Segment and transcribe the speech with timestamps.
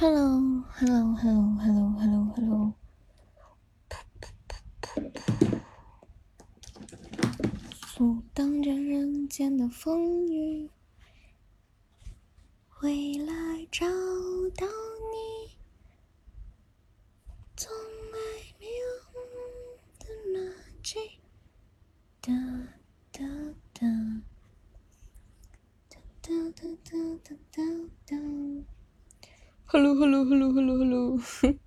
[0.00, 2.72] Hello，Hello，Hello，Hello，Hello，Hello，
[7.96, 10.70] 阻挡着人间的风雨，
[12.68, 13.88] 回来找
[14.54, 14.68] 到
[15.10, 15.56] 你，
[17.56, 17.72] 从
[18.12, 18.18] 来
[18.60, 18.86] 没有
[19.98, 20.38] 的那
[20.80, 20.96] 句，
[22.20, 22.32] 哒
[23.10, 23.24] 哒
[23.72, 23.88] 哒，
[25.88, 27.64] 哒哒哒哒哒哒
[28.06, 28.14] 哒。
[29.70, 31.18] Hello，Hello，Hello，Hello，Hello。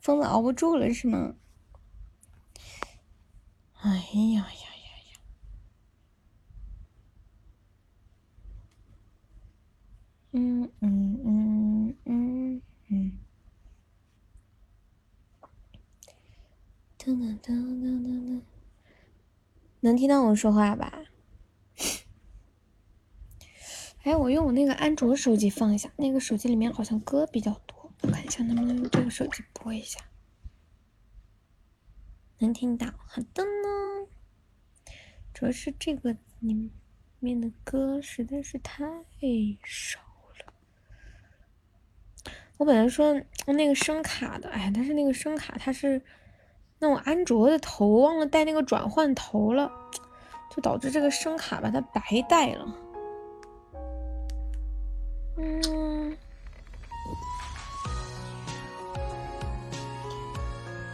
[0.00, 1.36] 疯子熬不住了是吗？
[3.80, 5.20] 哎呀呀呀呀！
[10.32, 13.18] 嗯嗯嗯嗯嗯。
[16.98, 18.40] 噔噔噔噔噔噔，
[19.80, 20.92] 能听到我说话吧？
[24.08, 30.00] 哎，我用我那个安卓手机放一下，那个手机里面好像歌比较多，我看一下能不能用这个手机播一下。
[32.38, 34.08] 能听到，好的呢。
[35.34, 36.70] 主要是这个里
[37.18, 38.86] 面的歌实在是太
[39.62, 40.00] 少
[40.38, 40.54] 了。
[42.56, 46.02] 我本来说那个声卡的，哎，但是那个声卡它是，
[46.78, 49.70] 那我安卓的头忘了带那个转换头了，
[50.50, 52.74] 就导致这个声卡把它白带了。
[55.38, 56.16] 嗯。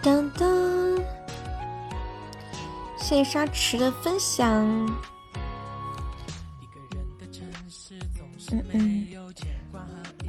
[0.03, 0.99] 当当，
[2.99, 4.47] 谢谢沙池的分享。
[8.53, 9.07] 嗯嗯。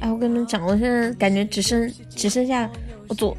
[0.00, 2.70] 哎，我跟你们讲，我现在感觉只剩只剩下
[3.08, 3.36] 我昨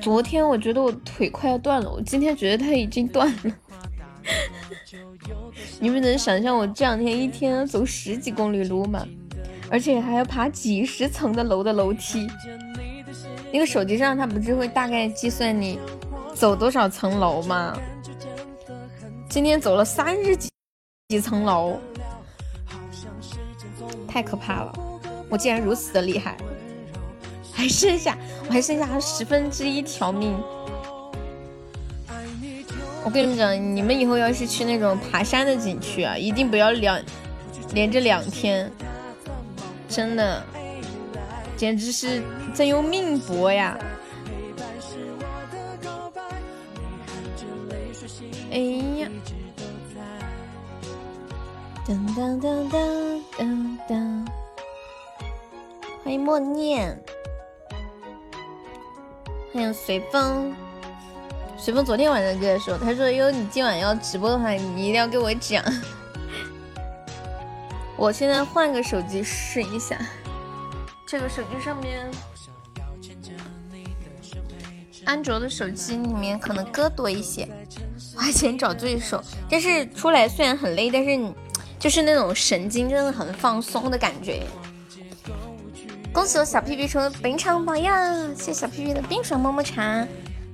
[0.00, 3.56] 昨天，我觉得我腿快要断了，我今天觉得它已经断了。
[5.78, 9.06] 你们能想象我这两天一天走十几公里路吗？
[9.70, 12.28] 而且还要爬几十层的楼的楼梯。
[13.52, 15.78] 那个手机上它不是会大概计算你
[16.34, 17.76] 走多少层楼吗？
[19.28, 20.48] 今天走了三十几
[21.08, 21.78] 几层楼，
[24.06, 24.72] 太可怕了。
[25.28, 26.36] 我竟然如此的厉害，
[27.52, 28.16] 还剩下
[28.48, 30.36] 我还剩下十分之一条命。
[33.04, 37.00] 我跟你们讲，你们以后要是去那种爬山的景区啊，一定不要两
[37.72, 38.70] 连着两天，
[39.88, 40.42] 真的，
[41.56, 42.22] 简直是
[42.54, 43.78] 在用命搏呀！
[48.50, 48.58] 哎
[49.00, 49.08] 呀，
[51.86, 54.26] 噔噔噔噔噔噔。
[56.02, 56.98] 欢迎默念，
[59.52, 60.54] 欢迎随风。
[61.58, 65.64] 随风昨天晚上跟他说，他说：“哟，你今晚要直播的话，你一定要给我讲。”
[67.96, 69.98] 我现在换个手机试一下，
[71.06, 72.06] 这个手机上面，
[75.04, 77.48] 安卓的手机里面可能歌多一些。
[78.14, 81.34] 花钱找罪受，但是出来虽然很累，但是你
[81.78, 84.42] 就是那种神经真的很放松的感觉。
[86.12, 88.34] 恭喜我小屁屁成为本场榜样！
[88.34, 90.06] 谢谢小屁屁的冰爽么么茶，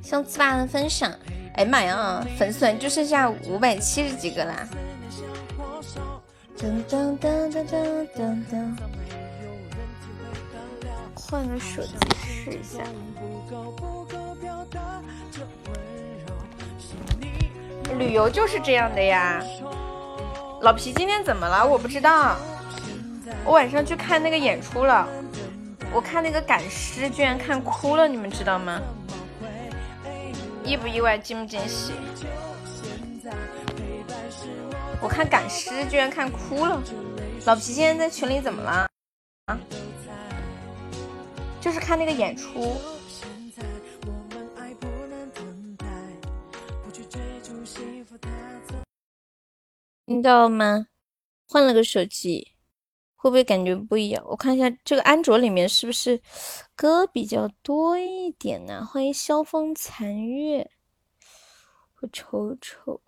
[0.03, 1.13] 谢谢糍粑的分享。
[1.55, 4.69] 哎呀妈呀，粉丝就剩下五百七十几个啦！
[6.63, 8.73] 噔噔噔噔噔噔噔，
[11.13, 12.85] 换个手机试一下。
[17.99, 19.43] 旅游就是这样的呀。
[20.61, 21.67] 老皮今天怎么了？
[21.67, 22.37] 我不知道。
[23.45, 25.09] 我晚上去看那个演出了。
[25.93, 28.81] 我看那个赶尸居然看哭了，你们知道吗？
[30.63, 31.19] 意不意外？
[31.19, 31.93] 惊不惊喜？
[35.03, 36.81] 我看赶尸居然看哭了，
[37.45, 38.89] 老皮今天在群里怎么了？
[39.47, 39.59] 啊？
[41.61, 42.77] 就是看那个演出，
[50.07, 50.87] 听到吗？
[51.49, 52.53] 换了个手机。
[53.17, 54.25] 会不会感觉不一样？
[54.27, 56.21] 我看一下这个安卓里面是不是
[56.75, 58.85] 歌比较多一点呢？
[58.85, 60.69] 欢迎萧风残月，
[62.01, 63.01] 我瞅瞅，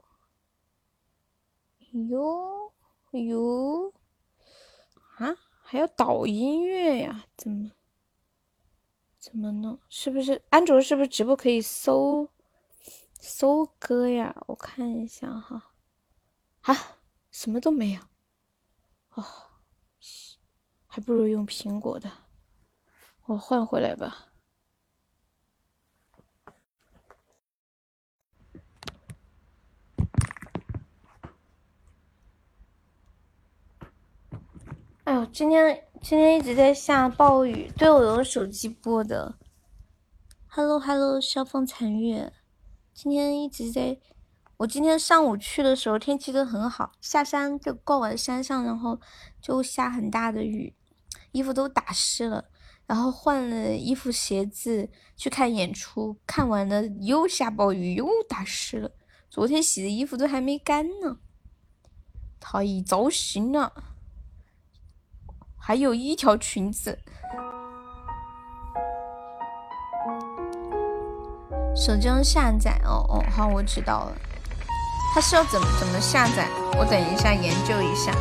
[1.95, 2.73] 哟
[3.13, 3.93] 哟，
[5.17, 7.27] 啊，还要导音乐呀？
[7.37, 7.71] 怎么
[9.19, 9.79] 怎么弄？
[9.89, 12.29] 是不是安卓是不是直播可以搜
[13.21, 14.35] 搜歌呀？
[14.49, 15.73] 我看一下哈，
[16.63, 16.75] 啊，
[17.31, 18.01] 什么都没有，
[19.15, 19.25] 哦。
[20.87, 22.09] 还不如用苹果的，
[23.25, 24.34] 我换回来吧。
[35.05, 39.35] 哎呦，今天今天一直在下暴雨，对我用手机播的。
[40.47, 42.33] Hello Hello，萧风残月，
[42.95, 43.99] 今天一直在。
[44.57, 48.99] 我今天上午去的时候天气都很好，下山就逛完山上，然后
[49.43, 50.75] 就下很大的雨，
[51.33, 52.47] 衣服都打湿了。
[52.87, 58.91] 然后换了衣服鞋子去看演出，看完了又下暴雨，又打湿了。
[59.29, 61.19] 昨天洗的衣服都还没干呢，
[62.41, 63.91] 太糟心了。
[65.67, 66.99] 还有一条裙子。
[71.75, 74.13] 手机上下载哦哦，好，我知道了。
[75.15, 76.47] 它是要怎么怎么下载？
[76.79, 78.13] 我等一下研究一下。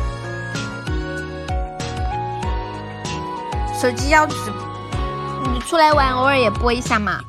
[3.78, 4.34] 手机要直，
[5.52, 7.20] 你出来玩偶尔也播一下嘛，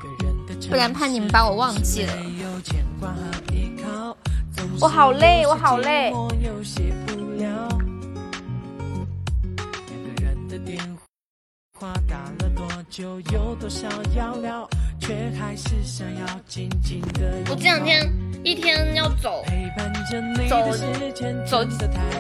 [0.69, 2.13] 不然怕你们把我忘记了。
[4.79, 6.13] 我好累，我好累。
[11.77, 11.93] 我
[17.55, 18.09] 这两天
[18.45, 19.43] 一天要走
[20.49, 20.55] 走
[21.45, 21.61] 走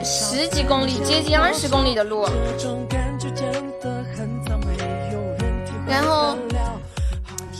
[0.03, 2.27] 十几公里，接近二十公里的路，
[5.87, 6.37] 然后，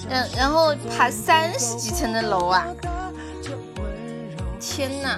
[0.10, 2.68] 然然后爬三十几层的楼啊！
[4.60, 5.18] 天呐！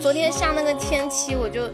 [0.00, 1.68] 昨天下那个天气，我就。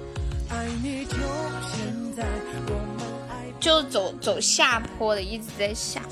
[3.65, 6.03] 就走走下坡的，一直在下。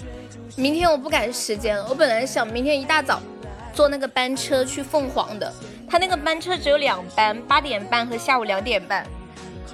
[0.56, 3.20] 明天我不赶时间，我本来想明天一大早
[3.74, 5.52] 坐那个班车去凤凰的，
[5.86, 9.06] 他那个班车只有两班，八点半和下午两点半。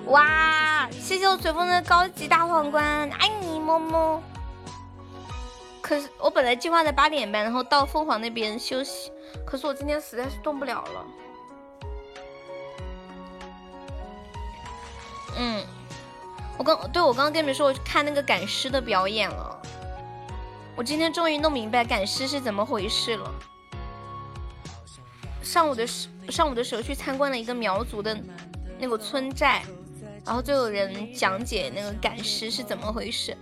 [0.06, 4.20] 哇，谢谢我随风的高级大皇冠，爱你么么。
[5.80, 9.12] 可是我本来计划在八点半，然后到凤凰那边休息，
[9.46, 11.06] 可是我今天实在是动不了了。
[15.36, 15.64] 嗯。
[16.58, 19.62] 我刚对我刚刚跟你们说，我去看那个赶尸的表演了。
[20.76, 23.32] 我今天终于弄明白赶尸是怎么回事了。
[25.42, 28.16] 上午的时上午的时候去参观了一个苗族的
[28.78, 29.62] 那个村寨，
[30.26, 33.36] 然后就有人讲解那个赶尸是怎么回事。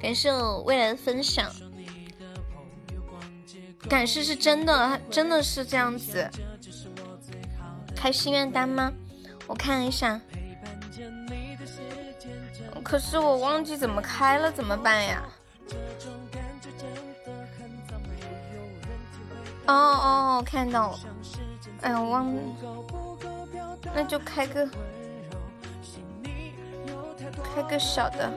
[0.00, 1.50] 感谢我未来的分享。
[3.88, 6.30] 赶尸是真的，真的是这样子。
[7.96, 8.92] 开心愿单吗？
[9.46, 10.20] 我看一下。
[12.82, 15.22] 可是我忘记怎么开了，怎么办呀？
[19.66, 20.98] 哦哦，看到了。
[21.82, 22.42] 哎呀，忘了。
[23.94, 24.68] 那就开个，
[27.54, 28.32] 开个小的。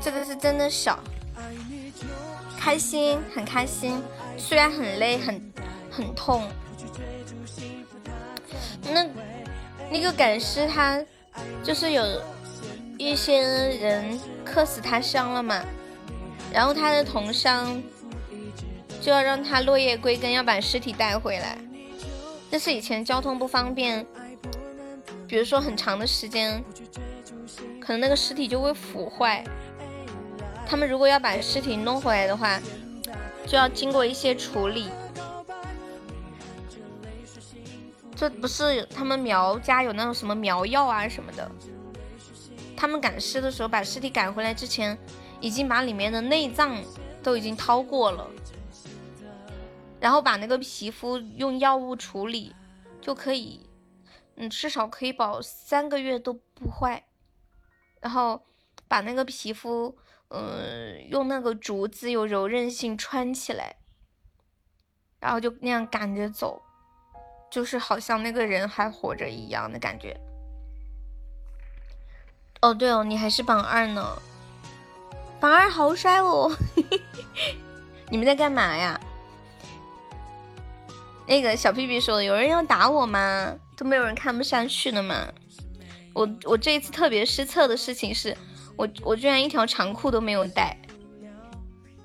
[0.00, 0.98] 这个是真的小。
[2.58, 4.02] 开心，很开心。
[4.38, 5.52] 虽然很累，很
[5.90, 6.48] 很痛。
[8.82, 9.06] 那
[9.90, 10.98] 那个赶尸，他
[11.62, 12.02] 就是有。
[13.00, 15.64] 一些人客死他乡了嘛，
[16.52, 17.82] 然后他的同乡
[19.00, 21.56] 就要让他落叶归根，要把尸体带回来。
[22.50, 24.04] 但是以前交通不方便，
[25.26, 26.62] 比如说很长的时间，
[27.80, 29.42] 可能那个尸体就会腐坏。
[30.66, 32.60] 他们如果要把尸体弄回来的话，
[33.46, 34.90] 就要经过一些处理。
[38.14, 41.50] 这不是他们苗家有那种什么苗药啊什么的。
[42.80, 44.96] 他们赶尸的时候，把尸体赶回来之前，
[45.38, 46.82] 已经把里面的内脏
[47.22, 48.26] 都已经掏过了，
[50.00, 52.56] 然后把那个皮肤用药物处理，
[52.98, 53.68] 就可以，
[54.36, 57.04] 嗯，至少可以保三个月都不坏。
[58.00, 58.42] 然后
[58.88, 59.94] 把那个皮肤，
[60.28, 63.76] 嗯，用那个竹子有柔韧性穿起来，
[65.18, 66.62] 然后就那样赶着走，
[67.50, 70.18] 就是好像那个人还活着一样的感觉。
[72.60, 74.20] 哦，对哦，你还是榜二呢，
[75.40, 76.50] 榜二好帅哦！
[78.10, 79.00] 你们在干嘛呀？
[81.26, 83.54] 那个小屁屁说：“有人要打我吗？
[83.76, 85.28] 都没有人看不下去了吗？”
[86.12, 88.36] 我我这一次特别失策的事情是，
[88.76, 90.76] 我我居然一条长裤都没有带。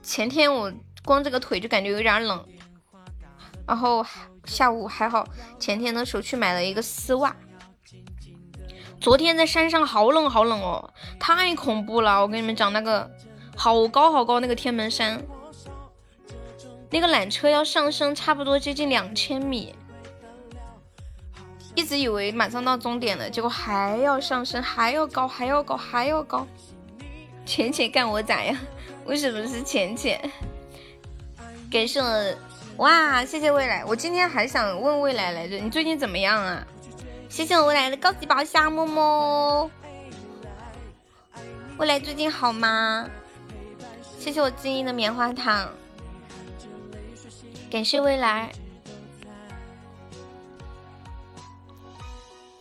[0.04, 0.72] 前天我
[1.04, 2.48] 光这个腿就感觉有点冷，
[3.68, 4.06] 然后
[4.46, 5.28] 下午还好，
[5.60, 7.36] 前天的时候去买了一个丝袜。
[9.06, 12.20] 昨天在山上好冷好冷哦，太恐怖了！
[12.24, 13.08] 我跟你们讲，那个
[13.56, 15.24] 好高好高那个天门山，
[16.90, 19.76] 那个缆车要上升差不多接近两千米，
[21.76, 26.48] 一直以为马上到终点了，结果还要上升，还要高，还要高，还要高。
[27.46, 28.58] 浅浅干我咋样？
[29.06, 30.20] 为什么是浅浅？
[31.72, 32.36] 感谢我
[32.78, 33.86] 哇，谢谢未来。
[33.86, 36.66] 我今天还想问未来来着，你最近怎么样啊？
[37.36, 39.70] 谢谢我未来的高级宝箱，么么。
[41.78, 43.10] 未来最近好吗？
[44.18, 45.70] 谢谢我静音的棉花糖，
[47.70, 48.50] 感谢未来。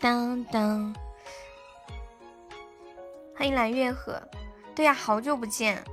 [0.01, 0.93] 当当，
[3.37, 4.21] 欢迎蓝月河。
[4.75, 5.85] 对呀，好久不见，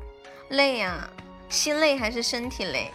[0.49, 1.07] 累呀，
[1.49, 2.91] 心累还是身体累？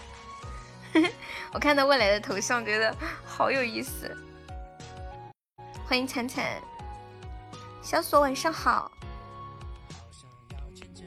[1.54, 2.92] 我看到未来的头像，觉得
[3.24, 4.10] 好有意思。
[5.88, 6.44] 欢迎灿灿，
[7.80, 8.90] 小锁晚上好。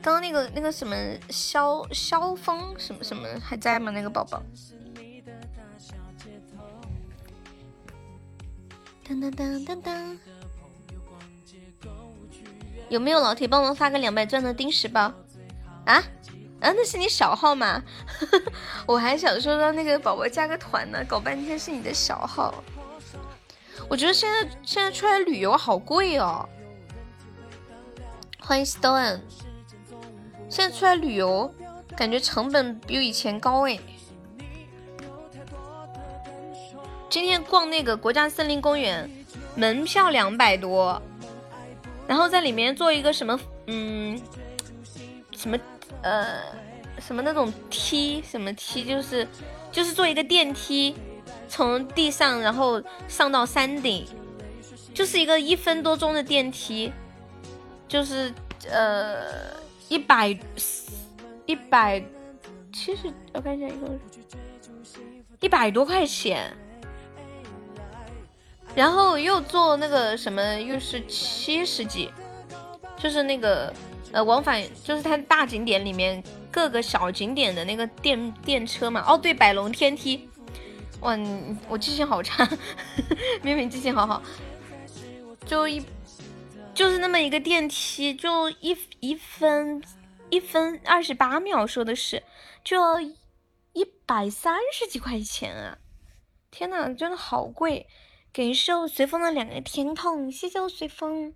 [0.02, 0.96] 刚刚那个那个什么
[1.30, 3.92] 萧萧峰什么什么还在吗？
[3.92, 4.42] 那个宝宝。
[9.06, 10.18] 当当当当当。
[12.88, 15.02] 有没有老铁帮忙发个两百钻的丁石包？
[15.84, 16.02] 啊？
[16.62, 17.84] 啊，那是你小号吗？
[18.88, 22.64] 我还想说让那个宝宝加个团呢，搞半天是你的小号。
[23.90, 26.48] 我觉得现在现在出来旅游好贵哦。
[28.40, 29.20] 欢迎 Stone，
[30.48, 31.52] 现在出来旅游
[31.98, 33.80] 感觉成本比以前高哎。
[37.10, 39.10] 今天逛那个国家森林公园，
[39.56, 41.02] 门票两百多，
[42.08, 44.22] 然后在里面做一个什么，嗯，
[45.36, 45.58] 什么
[46.04, 46.44] 呃，
[47.00, 49.28] 什么那种梯，什么梯，就是
[49.72, 50.96] 就是做一个电梯，
[51.50, 54.06] 从地上然后上到山顶，
[54.94, 56.94] 就是一个一分多钟的电梯，
[57.88, 58.32] 就是
[58.72, 60.38] 呃一百
[61.48, 62.02] 一百
[62.72, 64.00] 七十，我看一下一共
[65.42, 66.56] 一百多块钱。
[68.76, 72.12] 然后又坐那个什么，又是七十几，
[72.96, 73.74] 就是那个
[74.12, 79.04] 呃往返，就是它大景点里面各个小景点的那个电电车嘛。
[79.08, 80.30] 哦，对，百龙天梯。
[81.02, 82.48] 哇，你我记性好差，
[83.42, 84.22] 明明记性好好。
[85.46, 85.84] 就一
[86.74, 89.82] 就是那么一个电梯，就一一分
[90.30, 92.24] 一分二十八秒，说的是
[92.64, 95.78] 就要一百三十几块钱啊！
[96.52, 97.88] 天呐，真的好贵。
[98.32, 101.34] 感谢我随风的两个甜筒，谢谢我随风。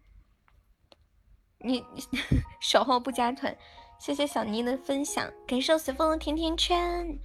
[1.60, 1.84] 你
[2.62, 3.58] 小号不加团，
[4.00, 5.32] 谢谢小妮的分享。
[5.48, 7.18] 感谢我随风的甜甜圈，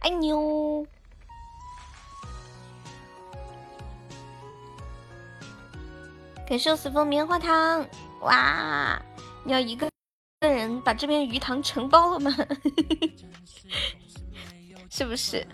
[0.00, 0.86] 爱你哦。
[6.48, 7.86] 感谢随风棉花糖，
[8.22, 8.98] 哇！
[9.44, 9.86] 你要一个
[10.40, 12.34] 个人把这边鱼塘承包了吗？
[14.88, 15.46] 是不是？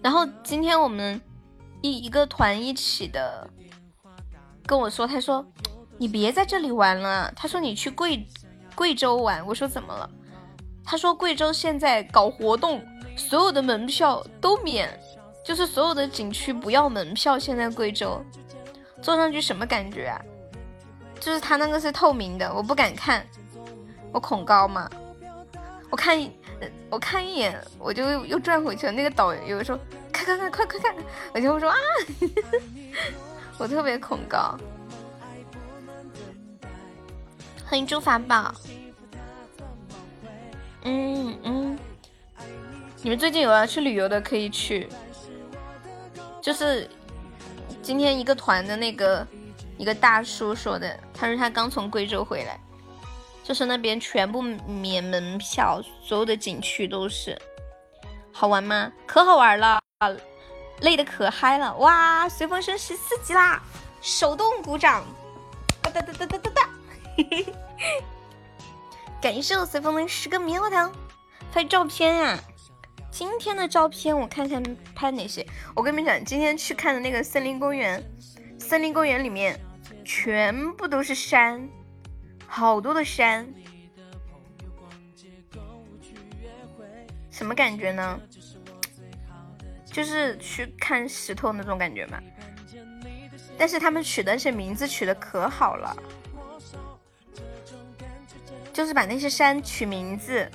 [0.00, 1.20] 然后今天我们
[1.82, 3.46] 一一个团一起的
[4.64, 5.46] 跟我说，他说
[5.98, 8.26] 你别在这里玩了，他说你去贵
[8.74, 9.46] 贵州玩。
[9.46, 10.10] 我说怎么了？
[10.82, 12.82] 他说贵州现在搞活动，
[13.18, 14.98] 所有的门票都免，
[15.48, 17.38] 就是所有的景区不要门票。
[17.38, 18.22] 现在贵州
[19.00, 20.20] 坐上去什么感觉啊？
[21.18, 23.26] 就是他那个是透明的，我不敢看，
[24.12, 24.90] 我恐高嘛。
[25.88, 26.30] 我看一。
[26.90, 28.92] 我看一眼，我就又转回去了。
[28.92, 29.78] 那个导游说
[30.12, 30.94] ：“看看看，快快看！”
[31.32, 31.76] 我就会说：“啊，
[33.58, 34.58] 我特别恐高。”
[37.64, 38.52] 欢迎朱法宝。
[40.82, 41.78] 嗯嗯，
[43.02, 44.88] 你们最近有要去旅游的可以去。
[46.40, 46.88] 就是
[47.82, 49.26] 今天一个团的那个
[49.76, 52.58] 一个大叔说的，他说他刚从贵州回来。
[53.44, 57.40] 就是那边全部免门票，所有的景区都是，
[58.30, 58.92] 好玩吗？
[59.06, 59.80] 可好玩了，
[60.80, 62.28] 累的可嗨了，哇！
[62.28, 63.62] 随风升十四级啦，
[64.02, 65.02] 手动鼓掌，
[65.80, 66.68] 哒哒哒哒哒哒哒，
[69.18, 70.92] 感谢我随风的十个棉花糖，
[71.50, 72.38] 拍照片啊！
[73.18, 74.62] 今天的照片我看看
[74.94, 75.44] 拍哪些？
[75.74, 78.00] 我跟你们讲，今天去看的那个森林公园，
[78.60, 79.58] 森林公园里面
[80.04, 81.68] 全部都是山。
[82.46, 83.52] 好多的山，
[87.28, 88.20] 什么感觉呢？
[89.84, 92.20] 就是去看石头那种感觉嘛。
[93.58, 95.96] 但是他们取的那些名字取的可好了，
[98.72, 100.48] 就是把那些山取名字。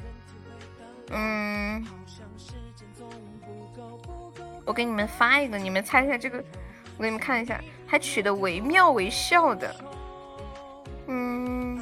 [1.09, 1.85] 嗯，
[4.65, 6.37] 我给你们发一个，你们猜一下这个，
[6.97, 9.75] 我给你们看一下，还取的惟妙惟肖的。
[11.07, 11.81] 嗯，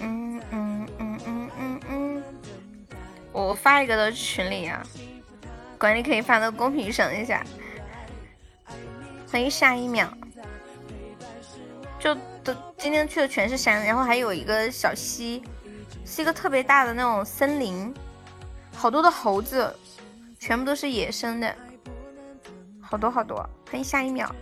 [0.00, 2.22] 嗯嗯嗯嗯嗯嗯，
[3.32, 4.82] 我发一个到群里啊，
[5.78, 7.44] 管理可以发到公屏上一下。
[9.30, 10.08] 欢迎下一秒，
[11.98, 15.42] 就都今天去的全是山，然后还有一个小溪，
[16.04, 17.94] 是一个特别大的那种森林，
[18.74, 19.72] 好多的猴子，
[20.40, 21.54] 全部都是野生的。
[22.80, 23.36] 好多好多。
[23.70, 24.34] 欢迎下一秒。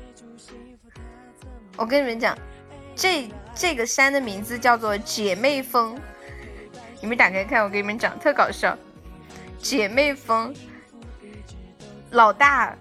[1.77, 2.39] 我跟你们讲，
[2.95, 6.01] 这这个山的名字叫做姐妹峰。
[7.03, 8.79] 你们打开看，我给你们讲，特搞笑。
[9.59, 10.55] 姐妹峰，
[12.13, 12.77] 老大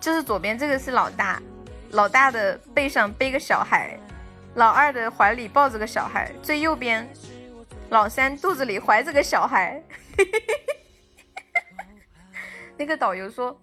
[0.00, 1.42] 就是左边这个是老大，
[1.90, 3.98] 老大的背上背个小孩，
[4.54, 7.06] 老二的怀里抱着个小孩，最右边
[7.90, 9.82] 老三肚子里怀着个小孩。
[10.16, 10.81] 嘿嘿嘿
[12.82, 13.62] 那个导游说：“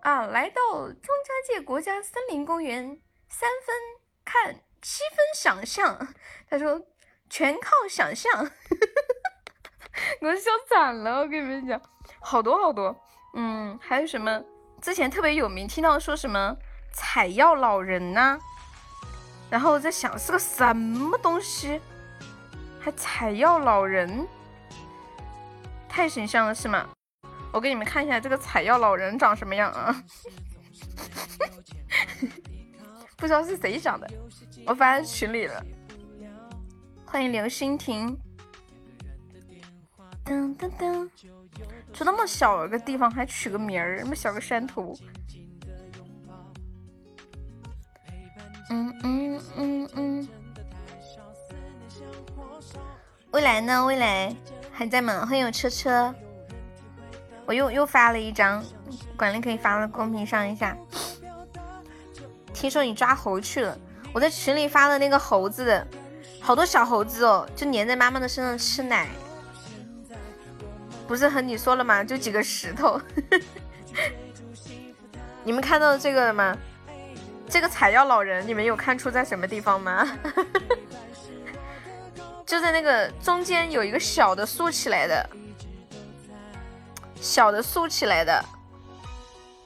[0.00, 3.76] 啊，来到张家界国家森林公园，三分
[4.24, 6.14] 看，七分想象。”
[6.48, 6.80] 他说
[7.28, 8.32] ：“全靠想象。
[10.22, 11.78] ”我笑惨了，我跟你们讲，
[12.18, 12.98] 好多好多。
[13.34, 14.42] 嗯，还有什么？
[14.80, 16.56] 之前特别有名，听到说什么
[16.94, 18.38] 采药老人呐，
[19.50, 21.78] 然后在想是个什么东西，
[22.80, 24.26] 还采药老人，
[25.86, 26.88] 太形象了是吗？
[27.54, 30.04] 我给你们看一下这个采药老人长什么样啊？
[33.16, 34.10] 不知道是谁长的，
[34.66, 35.64] 我发在群里了。
[37.06, 38.18] 欢迎刘欣婷。
[40.24, 41.08] 噔噔噔，
[41.92, 44.92] 就那么小个地方还取个名儿，那么小个山头。
[48.70, 50.28] 嗯嗯嗯嗯。
[53.30, 53.84] 未来呢？
[53.84, 54.34] 未来
[54.72, 55.24] 还在吗？
[55.24, 56.12] 欢迎我车车。
[57.46, 58.64] 我又又发了一张，
[59.16, 60.76] 管理可以发到公屏上一下。
[62.52, 63.76] 听说你抓猴去了，
[64.12, 65.86] 我在群里发了那个猴子，
[66.40, 69.08] 好多小猴子哦，就粘在妈妈的身上吃奶。
[71.06, 72.02] 不是和你说了吗？
[72.02, 72.98] 就几个石头。
[75.44, 76.56] 你们看到这个了吗？
[77.46, 80.08] 这个采药老人，你们有看出在什么地方吗？
[82.46, 85.28] 就在那个中间有一个小的竖起来的。
[87.24, 88.32] 小的竖起来的，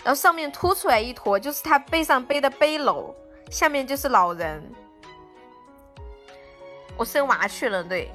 [0.05, 3.13] 然后上面凸出来一坨，就是他背上背的背篓，
[3.51, 4.63] 下面就是老人。
[6.97, 8.13] 我生娃去了，对，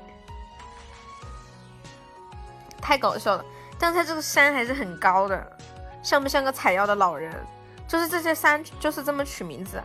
[2.81, 3.43] 太搞笑了。
[3.77, 5.57] 但是它这个山还是很高的，
[6.01, 7.29] 像不像个采药的老人？
[7.85, 9.81] 就是这些山就是这么取名字。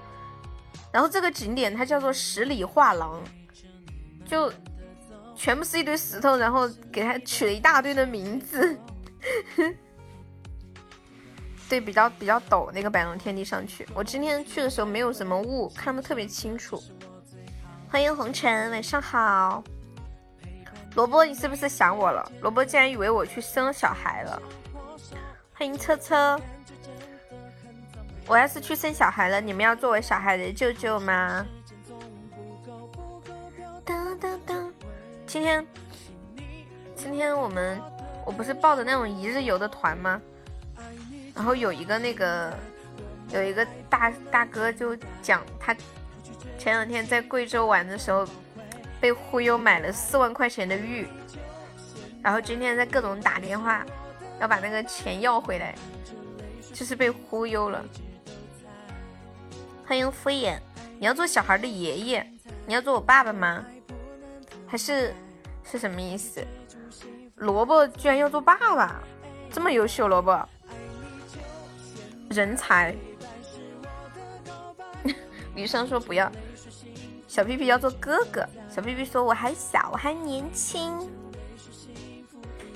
[0.93, 3.21] 然后这个景点它叫做十里画廊，
[4.25, 4.53] 就
[5.35, 8.79] 全部是一堆石头，然后给它取了一大堆的名字。
[11.69, 13.87] 对，比较比较陡那个百龙天地上去。
[13.95, 16.83] 我今天去的时候没有什么雾，看的特别清楚。
[17.91, 19.63] 欢迎红尘，晚上好。
[20.95, 22.33] 萝卜，你是不是想我了？
[22.41, 24.43] 萝卜竟然以为我去生小孩了。
[25.53, 26.41] 欢迎车车。
[28.27, 31.47] 我要是去生小孩了，你们要作为小孩的舅舅吗？
[33.85, 34.73] 当当当。
[35.27, 35.67] 今天，
[36.95, 37.79] 今天我们。
[38.29, 40.21] 我不是报的那种一日游的团吗？
[41.35, 42.53] 然后有一个那个
[43.31, 45.75] 有一个大大哥就讲他
[46.59, 48.29] 前两天在贵州玩的时候
[49.01, 51.09] 被忽悠买了四万块钱的玉，
[52.23, 53.83] 然后今天在各种打电话
[54.41, 55.75] 要把那个钱要回来，
[56.75, 57.83] 就是被忽悠了。
[59.87, 60.59] 欢迎敷衍，
[60.99, 62.31] 你要做小孩的爷爷？
[62.67, 63.65] 你要做我爸爸吗？
[64.67, 65.15] 还是
[65.65, 66.47] 是什么意思？
[67.39, 69.01] 萝卜居然要做爸爸，
[69.51, 70.49] 这么优秀，萝卜
[72.31, 72.95] 人才。
[75.55, 76.31] 女生说不要，
[77.27, 78.47] 小屁屁要做哥哥。
[78.69, 80.93] 小屁屁说我还小，我还年轻。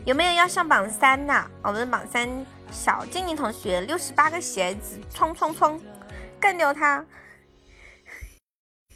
[0.04, 1.50] 有没有要上榜三的？
[1.62, 2.28] 我们的榜三
[2.70, 5.80] 小静静同学六十八个鞋子，冲冲冲，
[6.40, 7.04] 干掉他！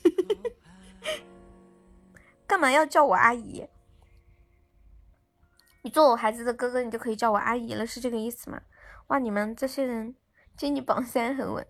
[2.46, 3.68] 干嘛要叫我阿姨？
[5.86, 8.60] 你做我孩子的哥哥，你就可以叫我阿姨了，是这个意思吗？
[9.06, 10.16] 哇，你们这些人
[10.56, 11.64] 经济榜三很稳，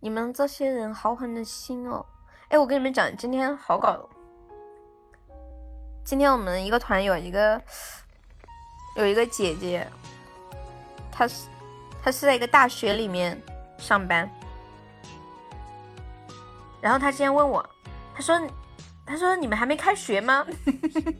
[0.00, 2.04] 你们这些人好狠的心哦！
[2.50, 4.06] 哎，我跟你们讲，今天好搞。
[6.04, 7.58] 今天我们一个团有一个
[8.98, 9.88] 有一个姐姐，
[11.10, 11.48] 她是
[12.02, 13.40] 她是在一个大学里面
[13.78, 14.28] 上班，
[16.82, 17.66] 然后她今天问我，
[18.14, 18.38] 她说
[19.06, 20.46] 她说你们还没开学吗？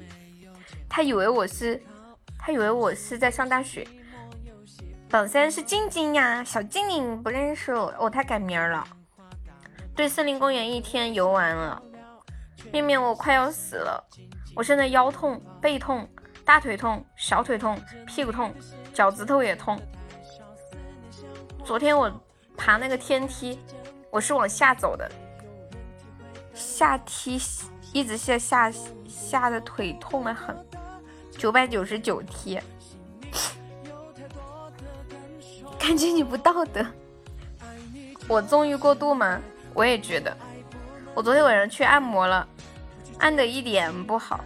[0.91, 1.83] 她以为我是。
[2.47, 3.89] 他以为我是在上大学。
[5.09, 8.87] 榜三是静静呀，小静静不认识我，哦，他改名了。
[9.97, 11.83] 对，森林公园一天游完了。
[12.71, 14.05] 面面，我快要死了，
[14.55, 16.07] 我现在腰痛、背痛、
[16.45, 18.55] 大腿痛、小腿痛、屁股痛、
[18.93, 19.81] 脚趾头也痛。
[21.65, 22.13] 昨天我
[22.59, 23.59] 爬那个天梯，
[24.11, 25.11] 我是往下走的，
[26.53, 27.41] 下梯
[27.95, 28.71] 一直下下
[29.09, 30.55] 下的腿痛的很。
[31.45, 32.59] 九百九十九梯，
[35.79, 36.83] 感觉你不道德。
[38.27, 39.39] 我纵欲过度吗？
[39.75, 40.35] 我也觉得。
[41.13, 42.49] 我昨天晚上去按摩了，
[43.19, 44.43] 按的一点不好。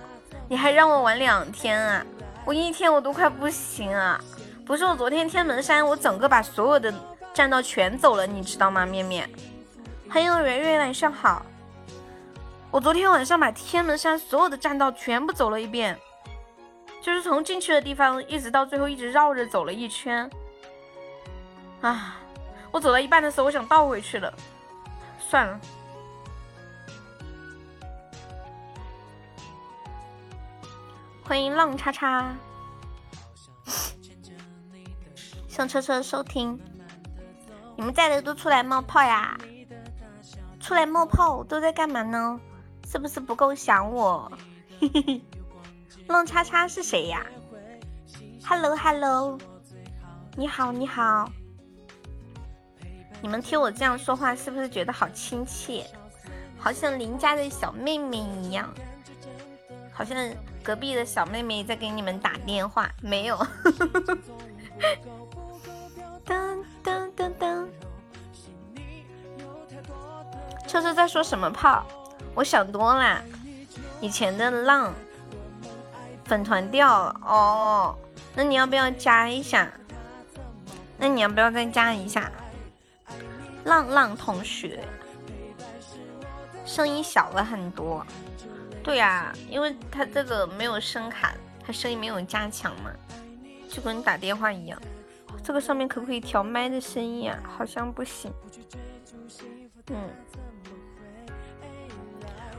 [0.48, 2.04] 你还让我玩两天啊？
[2.44, 4.20] 我一天我都快不行啊！
[4.66, 6.92] 不是我昨天天门山，我整个把所有的
[7.32, 8.84] 栈道全走了，你知道吗？
[8.84, 9.30] 面面，
[10.08, 11.46] 还有圆圆晚上好。
[12.72, 15.96] 我昨天晚上把天门山所有的栈道全部走了一遍，
[17.08, 20.28] 就是从进去的地方一直到最后一直绕着走了一圈。
[21.80, 22.18] 啊，
[22.70, 24.30] 我走到一半的时候，我想倒回去了，
[25.18, 25.58] 算了。
[31.24, 32.36] 欢迎浪叉叉，
[35.48, 36.60] 向车车收听。
[37.74, 39.34] 你们在的都出来冒泡呀？
[40.60, 42.38] 出来冒泡都在干嘛呢？
[42.86, 44.30] 是不是不够想我？
[44.78, 45.22] 嘿嘿嘿
[46.08, 47.24] 浪叉叉是谁呀
[48.44, 49.38] ？Hello Hello，
[50.36, 51.30] 你好你好。
[53.20, 55.86] 你们听我这样说话，是不是觉得好亲切？
[56.58, 58.72] 好像邻家的小妹妹一样，
[59.92, 60.16] 好像。
[60.60, 63.38] 隔壁的小妹妹在给你们打电话，没有。
[66.26, 67.66] 噔噔噔噔，
[70.66, 71.86] 车车在说什么炮？
[72.34, 73.22] 我想多了，
[74.02, 74.92] 以前的浪
[76.28, 77.96] 粉团掉了哦，
[78.34, 79.72] 那你要不要加一下？
[80.98, 82.30] 那你要不要再加一下？
[83.64, 84.84] 浪浪同学，
[86.66, 88.04] 声音小了很多。
[88.82, 91.32] 对呀，因为他这个没有声卡，
[91.64, 92.90] 他声音没有加强嘛，
[93.70, 94.78] 就跟打电话一样。
[95.42, 97.38] 这个上面可不可以调麦的声音啊？
[97.56, 98.30] 好像不行。
[99.90, 99.96] 嗯，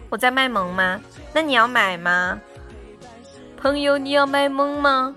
[0.10, 0.99] 我在卖萌吗？
[1.34, 2.39] 那你要买吗？
[3.60, 5.13] 朋友，你要卖萌吗？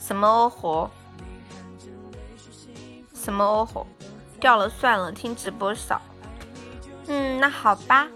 [0.00, 0.90] 什么哦吼？
[3.14, 3.86] 什么哦吼？
[4.40, 6.02] 掉了算了，听直播少。
[7.06, 8.08] 嗯，那好吧，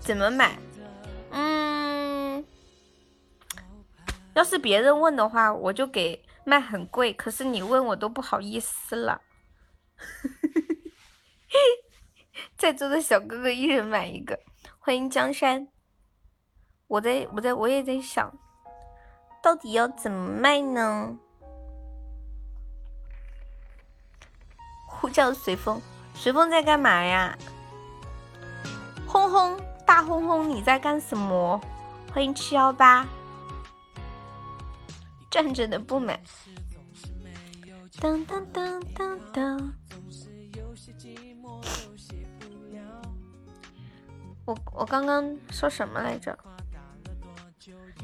[0.00, 0.58] 怎么买？
[1.30, 2.44] 嗯，
[4.34, 7.12] 要是别人问的话，我就给卖很贵。
[7.12, 9.20] 可是你问我都不好意思了。
[12.58, 14.40] 在座的小哥哥一人买一个，
[14.80, 15.68] 欢迎江山。
[16.94, 18.32] 我在我在我也在想，
[19.42, 21.18] 到底要怎么卖呢？
[24.86, 25.82] 呼叫随风，
[26.14, 27.36] 随风在干嘛呀？
[29.08, 31.60] 轰轰大轰轰，你在干什么？
[32.12, 33.04] 欢迎七幺八，
[35.28, 36.22] 站着的不买。
[38.00, 39.72] 当当当当当。
[44.44, 46.38] 我我刚刚说什么来着？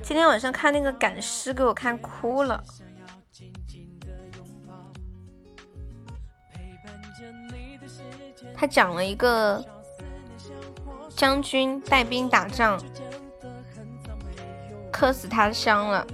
[0.03, 2.63] 今天晚上看那个赶尸，给我看哭了。
[8.57, 9.65] 他讲了一个。
[11.17, 12.83] 将军带兵打仗，
[14.91, 16.07] 客死他乡了。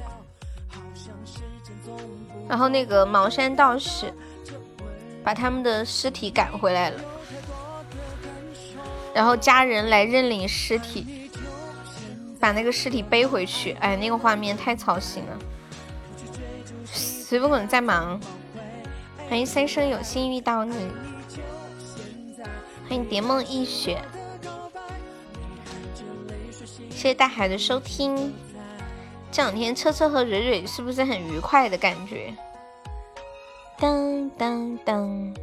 [2.49, 4.13] 然后那个茅山道士
[5.23, 7.01] 把他们的尸体赶回来了，
[9.15, 11.26] 然后家人来认领尸体，
[12.47, 13.73] 把那个尸体背回去。
[13.81, 15.37] 哎，那个画面太操心了。
[16.85, 18.21] 随风可能在忙。
[19.29, 20.89] 欢迎三生有幸遇到你，
[22.89, 24.01] 欢迎蝶梦一雪。
[26.89, 28.33] 谢谢大海的收听。
[29.33, 32.33] 这两天车车和蕊蕊是不是很愉快的感觉？
[33.77, 35.35] 当当当，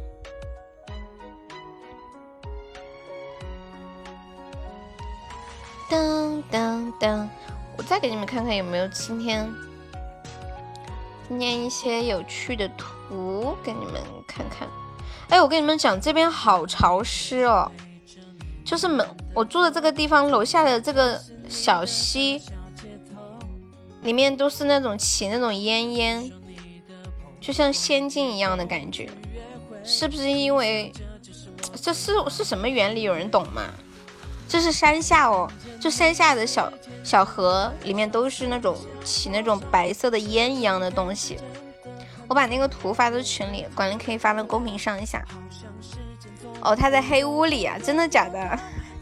[5.90, 7.28] 当当当。
[7.76, 9.52] 我再给你们看看有没有今天
[11.28, 13.94] 今天一些有趣的图给你们
[14.26, 14.68] 看看。
[15.28, 17.70] 哎，我跟你们讲，这边好潮湿哦，
[18.64, 21.20] 就是门我住的这个地方楼下的这个。
[21.46, 22.40] 小溪
[24.00, 26.32] 里面都是那种起那种烟烟，
[27.38, 29.10] 就像仙境一样的感觉，
[29.84, 30.90] 是不是因为
[31.80, 33.02] 这是是什么原理？
[33.02, 33.62] 有人懂吗？
[34.48, 41.38] 这是山下哦，就山下的小小河里面都是那种起那种白色的烟一样的东西。
[42.28, 45.24] 我把那个图发到群里，管理可以发到公屏上一下。
[46.62, 48.58] 哦，他在黑屋里啊，真的假的？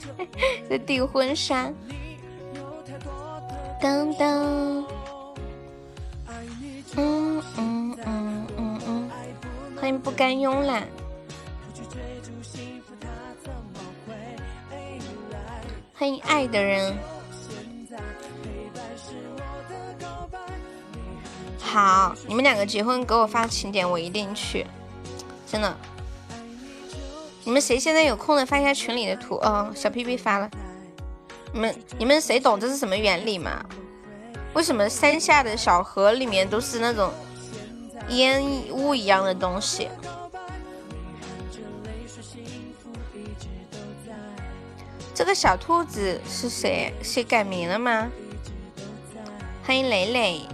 [0.68, 1.70] 在订婚纱。
[3.81, 4.28] 当当，
[6.96, 9.11] 嗯嗯嗯嗯嗯，
[9.81, 10.87] 欢迎不甘慵懒，
[16.03, 16.99] 欢迎爱的人，
[21.61, 24.67] 好，你们两个结婚给我发请柬，我一定去。
[25.47, 25.73] 真的。
[27.45, 30.51] 你们谁现在有空的发一下群里的图哦，小屁屁发了。
[31.53, 33.65] 你们你们谁懂这是什么原理吗？
[34.55, 37.12] 为什么山下的小河里面都是那种
[38.09, 39.88] 烟雾一样的东西？
[45.22, 46.92] 这个小兔子是谁？
[47.00, 48.11] 谁改名了吗？
[49.62, 50.48] 欢迎磊磊。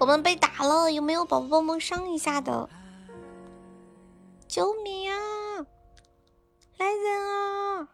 [0.00, 2.68] 我们被打了，有没有宝宝帮忙上一下的？
[4.48, 5.16] 救命啊！
[6.78, 7.88] 来人啊！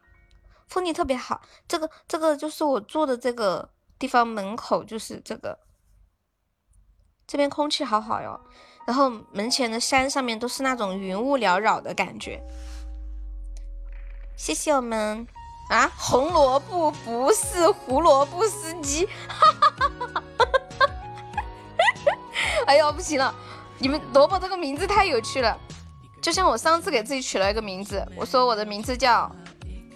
[0.67, 5.59] 风景特别好，这个这个就是我住的这个地方门口，就是这个，
[7.27, 8.41] 这边空气好好哟。
[8.87, 12.43] 然后门前的山上面都是那种云雾缭绕的感觉。
[14.37, 15.27] 谢谢我们
[15.71, 20.87] 啊，红萝卜不是胡萝卜司机，哈哈哈哈哈哈！
[22.67, 23.35] 哎呦，不行了，
[23.79, 25.59] 你们萝卜这个名字太有趣了，
[26.21, 29.31] 就像我上次给自己取了一个名字，我说我的名字叫，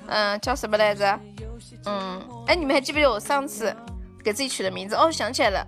[0.06, 1.20] 嗯，叫什么来着？
[1.84, 3.74] 嗯，哎，你们还记不记得我上次
[4.24, 4.94] 给自己取的名字？
[4.94, 5.66] 哦，想起来了，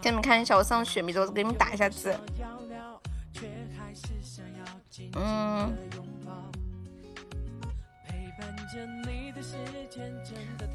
[0.00, 2.14] 给你们看一下我上次取的，我给你们打一下字。
[5.14, 5.72] 嗯。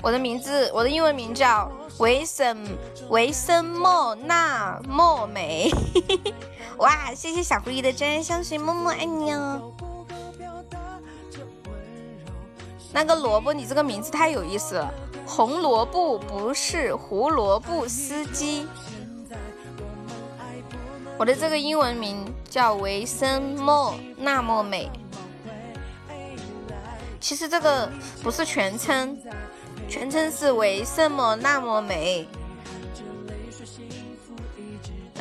[0.01, 2.57] 我的名字，我的英文名叫维森
[3.09, 5.71] 维森莫纳莫美。
[6.77, 9.73] 哇，谢谢小狐狸的真爱香水，么么爱你哦。
[12.93, 14.93] 那个萝卜，你这个名字太有意思了。
[15.25, 18.67] 红萝卜不是胡萝卜司机。
[21.17, 24.89] 我的这个英文名叫维森莫那么美。
[27.19, 27.89] 其实这个
[28.21, 29.17] 不是全称，
[29.89, 32.27] 全称是为什么那么美？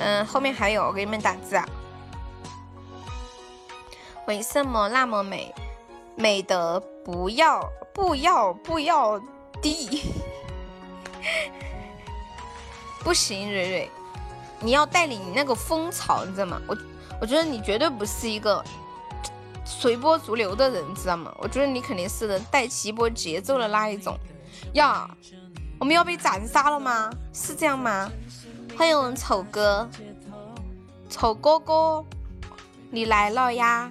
[0.01, 1.67] 嗯，后面还有，我给你们打字啊。
[4.27, 5.55] 为什么那么美？
[6.17, 9.19] 美的不要不要不要
[9.63, 10.03] 地，
[13.03, 13.91] 不行，蕊蕊，
[14.61, 16.61] 你要带领你那个风潮，你知道吗？
[16.67, 16.77] 我
[17.21, 18.65] 我觉得你绝对不是一个。
[19.67, 21.35] 随波逐流的人，知道吗？
[21.39, 24.15] 我觉得你肯定是带起一波节奏的那一种。
[24.75, 25.09] 呀，
[25.79, 27.11] 我们要被斩杀了吗？
[27.33, 28.13] 是这样吗？
[28.77, 29.89] 欢迎我们丑哥，
[31.09, 32.05] 丑哥哥，
[32.91, 33.91] 你来了呀！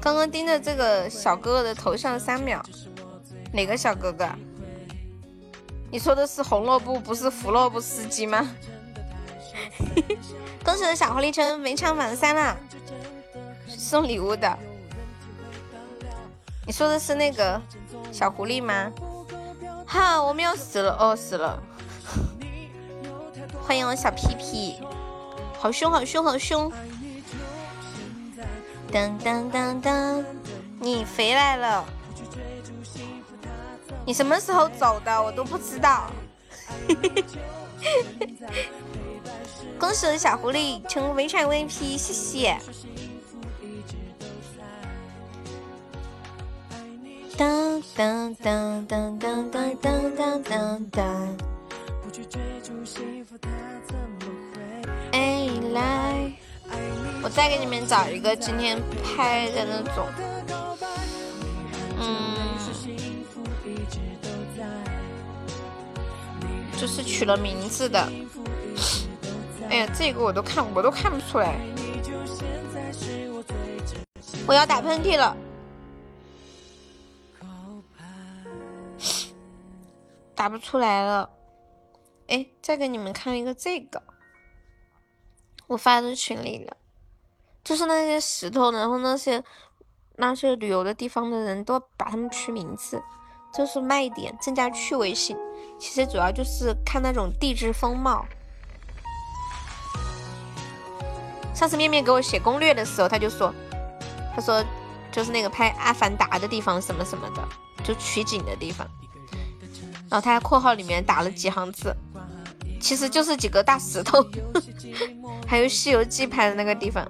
[0.00, 2.64] 刚刚盯着这个小哥哥的头像三秒，
[3.52, 4.28] 哪个小哥哥？
[5.90, 8.48] 你说的是红萝卜，不是胡萝卜司机吗？
[10.64, 12.56] 恭喜的小狐狸成围场榜三啦。
[13.66, 14.58] 送礼物的，
[16.66, 17.60] 你说的是那个
[18.10, 18.90] 小狐狸吗？
[19.86, 21.60] 哈，我们要死了哦，死了！
[23.62, 24.80] 欢迎我小屁屁，
[25.58, 26.70] 好凶，好凶，好凶！
[28.90, 30.24] 当当当当，
[30.80, 31.84] 你回来了！
[34.06, 35.22] 你什么时候走的？
[35.22, 36.10] 我都不知道。
[39.78, 42.58] 恭喜我小狐狸成为围场 VP，谢谢。
[47.36, 51.36] 当当当当当当当当当当。
[55.12, 56.32] 哎，来，
[57.22, 60.04] 我再给你们找一个今天拍的那种，
[62.00, 62.36] 嗯，
[66.76, 68.10] 就是取了名字的。
[69.68, 71.54] 哎呀，这个我都看，我都看不出来。
[74.46, 75.36] 我要打喷嚏了。
[80.34, 81.28] 打不出来了，
[82.28, 84.02] 哎，再给你们看一个这个，
[85.66, 86.76] 我发在群里了，
[87.62, 89.42] 就是那些石头，然后那些
[90.16, 93.02] 那些旅游的地方的人都把它们取名字，
[93.52, 95.36] 就是卖点，增加趣味性。
[95.78, 98.24] 其实主要就是看那种地质风貌。
[101.58, 103.52] 上次面面给我写攻略的时候，他就说，
[104.32, 104.64] 他说
[105.10, 107.42] 就是那个拍《阿凡达》的地方什么什么的，
[107.82, 108.88] 就取景的地方。
[110.08, 111.92] 然后他在括号里面打了几行字，
[112.80, 114.24] 其实就是几个大石头，
[115.48, 117.04] 还有《西游记》拍的那个地方。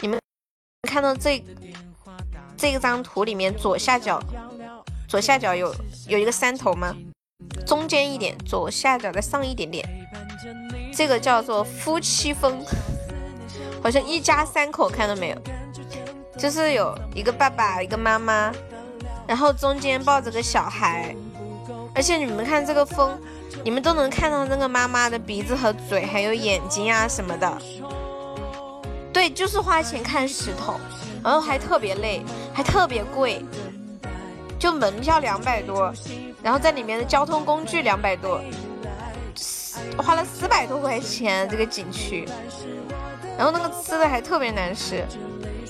[0.00, 0.18] 你们
[0.88, 1.40] 看到这
[2.56, 4.20] 这张图里面左下角，
[5.06, 5.72] 左下角有
[6.08, 6.92] 有一个山头吗？
[7.64, 9.88] 中间一点，左下角再上一点点，
[10.96, 12.64] 这个叫做夫妻峰，
[13.82, 15.36] 好像一家三口，看到没有？
[16.38, 18.50] 就是有一个爸爸，一个妈妈。
[19.26, 21.14] 然后中间抱着个小孩，
[21.94, 23.20] 而且你们看这个风，
[23.64, 27.58] 你们都能看到那个妈妈的鼻子和嘴，还有眼睛啊什么的。
[29.12, 30.76] 对，就是花钱看石头，
[31.24, 32.22] 然后还特别累，
[32.54, 33.44] 还特别贵，
[34.58, 35.92] 就门票两百多，
[36.42, 38.40] 然后在里面的交通工具两百多，
[39.98, 42.28] 花了四百多块钱这个景区，
[43.36, 45.04] 然后那个吃的还特别难吃，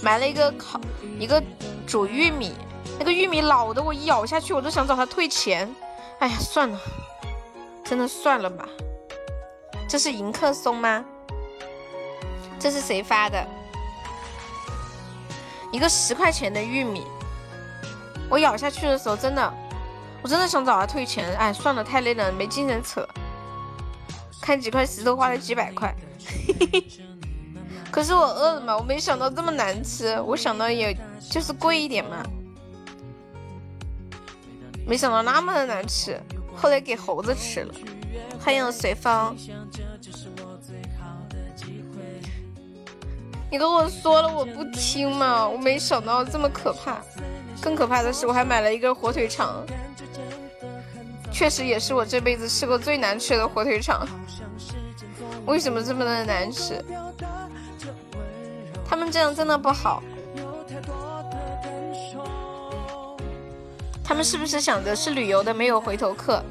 [0.02, 0.80] 买了一个烤
[1.18, 1.42] 一个
[1.86, 2.52] 煮玉米，
[2.98, 5.68] 那个玉米老的我一咬下去我都想找他退钱，
[6.18, 6.78] 哎呀算了，
[7.84, 8.68] 真的算了吧。
[9.88, 11.04] 这是迎客松吗？
[12.58, 13.46] 这是谁发的？
[15.72, 17.04] 一个十块钱的玉米，
[18.28, 19.54] 我咬下去的时候，真的，
[20.22, 21.32] 我真的想找他退钱。
[21.36, 23.06] 哎，算了，太累了，没精神扯。
[24.40, 25.94] 看几块石头花了几百块，
[27.90, 30.96] 可是我饿了嘛，我没想到这么难吃，我想到也
[31.30, 32.22] 就是贵一点嘛，
[34.86, 36.20] 没想到那么的难吃，
[36.54, 37.74] 后来给猴子吃了。
[38.40, 39.36] 欢迎随风。
[43.50, 47.00] 你跟我说了我不听嘛，我没想到这么可怕。
[47.60, 49.64] 更可怕的是，我还买了一个火腿肠，
[51.36, 54.08] 确实也是我这辈子吃过最难吃的火腿肠。
[55.44, 56.82] 为什么这么的难吃？
[58.88, 60.02] 他们这样真的不好。
[64.02, 66.42] 他们是不是想着是旅游的没有回头客？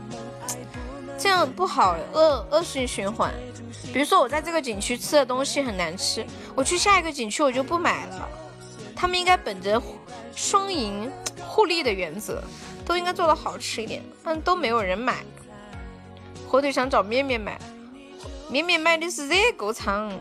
[1.18, 3.34] 这样不好，恶恶性循环。
[3.92, 8.30] 比如说我在这个景区吃的东西很难吃，我去下一个景区我就不买了。
[8.96, 9.82] 他们应该本着
[10.36, 11.12] 双赢
[11.48, 12.44] 互利的原则，
[12.86, 15.24] 都应该做的好吃一点，但都没有人买。
[16.48, 17.60] 火腿肠找面面买，
[18.50, 20.12] 面面卖的是热狗肠，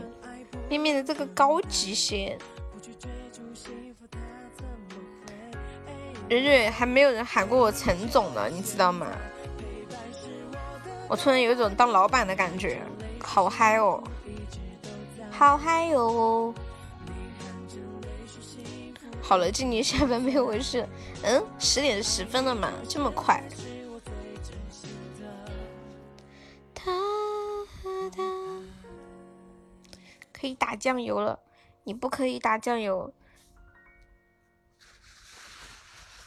[0.67, 2.37] 面面的这个高级些。
[6.27, 9.07] 蕊蕊还没有人喊过我陈总呢，你知道吗？
[11.07, 12.81] 我突然有一种当老板的感觉。
[13.21, 14.03] 好嗨哦，
[15.29, 16.53] 好嗨哟！
[19.27, 20.87] 好了，今年下班没有回事。
[21.23, 23.43] 嗯，十点十分了嘛，这么快。
[30.31, 31.39] 可以打酱油了，
[31.85, 33.11] 你不可以打酱油，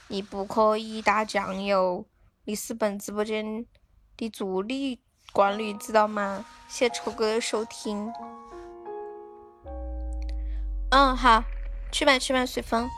[0.08, 2.04] 你不可以打酱油，
[2.46, 3.64] 你是本直播间
[4.16, 4.98] 的助理。
[5.32, 6.44] 管理知道吗？
[6.66, 8.12] 谢谢丑哥的收听。
[10.90, 11.44] 嗯，好，
[11.90, 12.88] 去吧去吧，随风。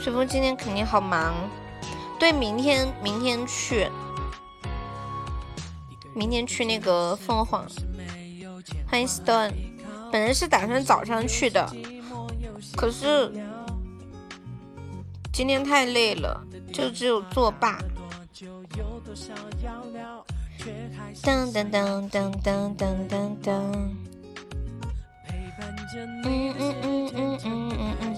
[0.00, 1.34] 随风今天肯定好忙，
[2.18, 3.88] 对，明天明天去，
[6.14, 7.66] 明天去那个凤凰。
[8.90, 9.52] 欢迎 Stone，
[10.12, 11.66] 本来是打算早上去的，
[12.76, 13.32] 可是
[15.32, 16.44] 今天太累了。
[16.72, 17.78] 就只有作罢。
[21.22, 23.94] 噔噔噔噔噔噔噔。
[25.96, 28.16] 嗯嗯嗯嗯嗯嗯嗯。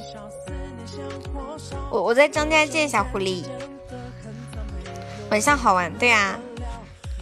[1.90, 3.44] 我我在张家界，小狐狸。
[5.30, 6.38] 晚上好玩，对啊。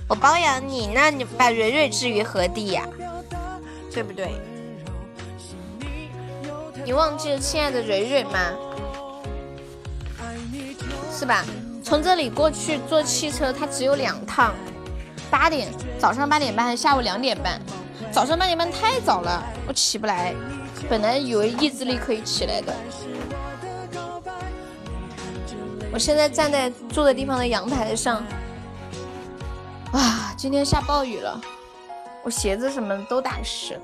[0.07, 2.87] 我包养你，那你把蕊蕊置于何地呀？
[3.93, 4.35] 对不对？
[6.85, 8.39] 你忘记了亲爱的蕊蕊吗？
[11.11, 11.45] 是吧？
[11.83, 14.55] 从这里过去坐汽车，它只有两趟，
[15.31, 17.61] 八点早上八点半还是下午两点半？
[18.15, 20.33] 早上八点半太早了，我起不来。
[20.89, 22.73] 本来以为意志力可以起来的。
[25.93, 28.25] 我现在站在住的地方的阳台上，
[29.93, 31.41] 啊，今天下暴雨了，
[32.23, 33.81] 我鞋子什么的都打湿了。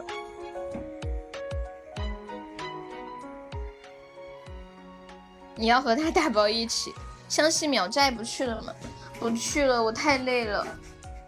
[5.56, 6.94] 你要和他打包一起。
[7.28, 8.72] 湘西苗寨不去了吗？
[9.18, 10.64] 不去了，我太累了。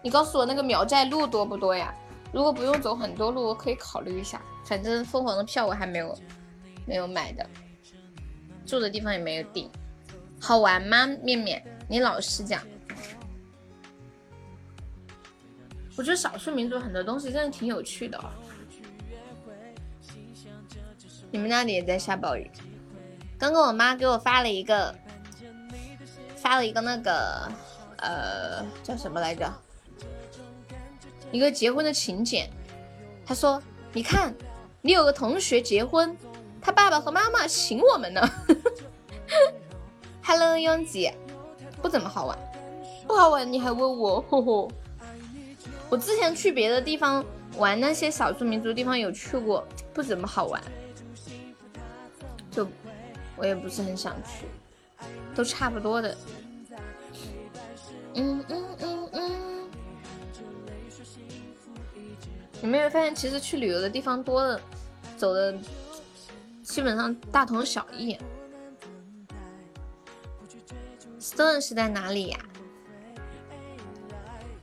[0.02, 1.92] 你告诉我那个苗寨路多不多呀？
[2.32, 4.40] 如果不用走很多路，我可以考虑一下。
[4.64, 6.18] 反正凤凰的票我还没有
[6.86, 7.46] 没有买的，
[8.64, 9.70] 住的地方也没有定。
[10.40, 11.06] 好玩吗？
[11.22, 12.62] 面面，你老实讲。
[15.96, 18.18] 我觉得少数民族很多东西真的挺有趣的。
[21.30, 22.50] 你们那里也在下暴雨？
[23.38, 24.94] 刚刚我妈给我发了一个。
[26.36, 27.48] 发了一个那个，
[27.98, 29.48] 呃，叫什么来着？
[31.32, 32.48] 一个结婚的请柬。
[33.26, 33.60] 他说
[33.92, 34.32] ：“你看，
[34.80, 36.16] 你有个同学结婚，
[36.60, 38.20] 他爸爸和妈妈请我们呢。
[40.22, 41.10] ”Hello，拥挤，
[41.80, 42.38] 不怎么好玩，
[43.08, 44.20] 不好玩你还问我？
[44.20, 44.68] 呵呵。
[45.88, 47.24] 我之前去别的地方
[47.56, 50.62] 玩那些少数民族地方有去过，不怎么好玩，
[52.50, 52.66] 就
[53.36, 54.46] 我也不是很想去。
[55.34, 56.16] 都差不多的，
[58.14, 58.91] 嗯嗯嗯。
[62.62, 64.60] 你没有发现，其实去旅游的地方多了，
[65.16, 65.52] 走的
[66.62, 68.16] 基本上大同小异。
[71.20, 72.38] Stone 是在哪里呀？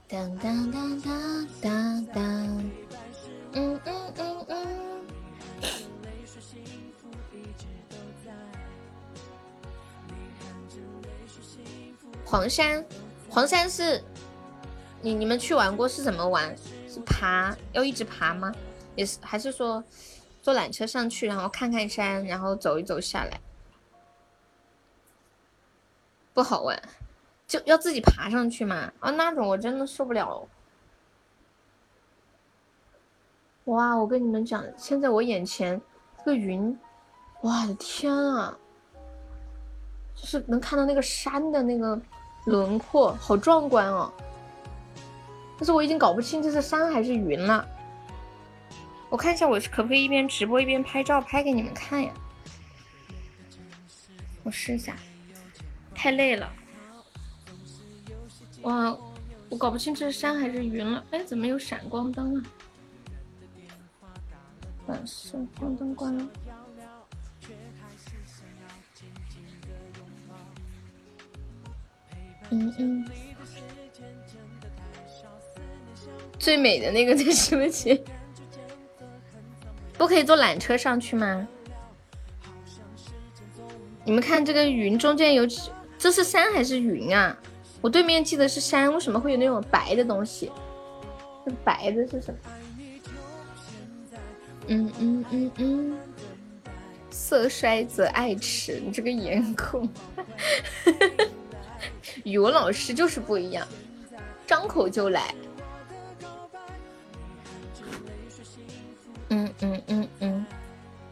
[0.08, 2.24] 当当当当当当，
[3.52, 4.68] 嗯嗯嗯嗯。
[12.24, 12.86] 黄山，
[13.30, 14.02] 黄山是，
[15.02, 16.56] 你你们去玩过是怎么玩？
[17.00, 18.54] 爬要一直爬吗？
[18.96, 19.84] 也是还是说
[20.42, 23.40] 坐缆车上去，然后看看山，然后走一走下来？
[26.34, 26.82] 不好玩。
[27.48, 28.92] 就要自己爬上去嘛？
[29.00, 30.48] 啊，那种我真的受不了。
[33.66, 35.82] 哇，我跟你们讲，现在我眼前
[36.20, 36.78] 这个云，
[37.42, 38.56] 哇的天啊，
[40.16, 42.00] 就是能看到那个山的那个
[42.46, 44.14] 轮廓，好壮观哦。
[45.60, 47.68] 但是我已经搞不清这是山还是云了。
[49.10, 52.14] 我看一下，我可不可以一边直播一边拍照拍给你们看呀？
[54.44, 54.96] 我试一下，
[55.94, 56.50] 太累了。
[58.62, 58.98] 哇，
[59.50, 61.04] 我搞不清这是山还是云了。
[61.12, 62.44] 哎，怎么有闪光灯啊？
[64.88, 66.28] 把闪光灯关了。
[72.52, 73.06] 嗯嗯。
[76.40, 78.00] 最美的那个在什么前？
[79.98, 81.48] 不可以坐缆车上去吗？
[84.06, 85.46] 你们看这个云中间有，
[85.98, 87.38] 这是山还是云啊？
[87.82, 90.50] 我对面记得是山，为什么会有那种白的东西？
[91.46, 92.40] 这白的是什么？
[94.68, 95.98] 嗯嗯嗯嗯，
[97.10, 99.88] 色衰则爱弛，你这个颜控，
[102.24, 103.68] 语文老师就是不一样，
[104.48, 105.34] 张口就来。
[109.30, 110.46] 嗯嗯嗯嗯，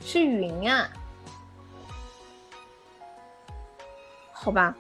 [0.02, 0.90] 是云啊？
[4.32, 4.76] 好吧。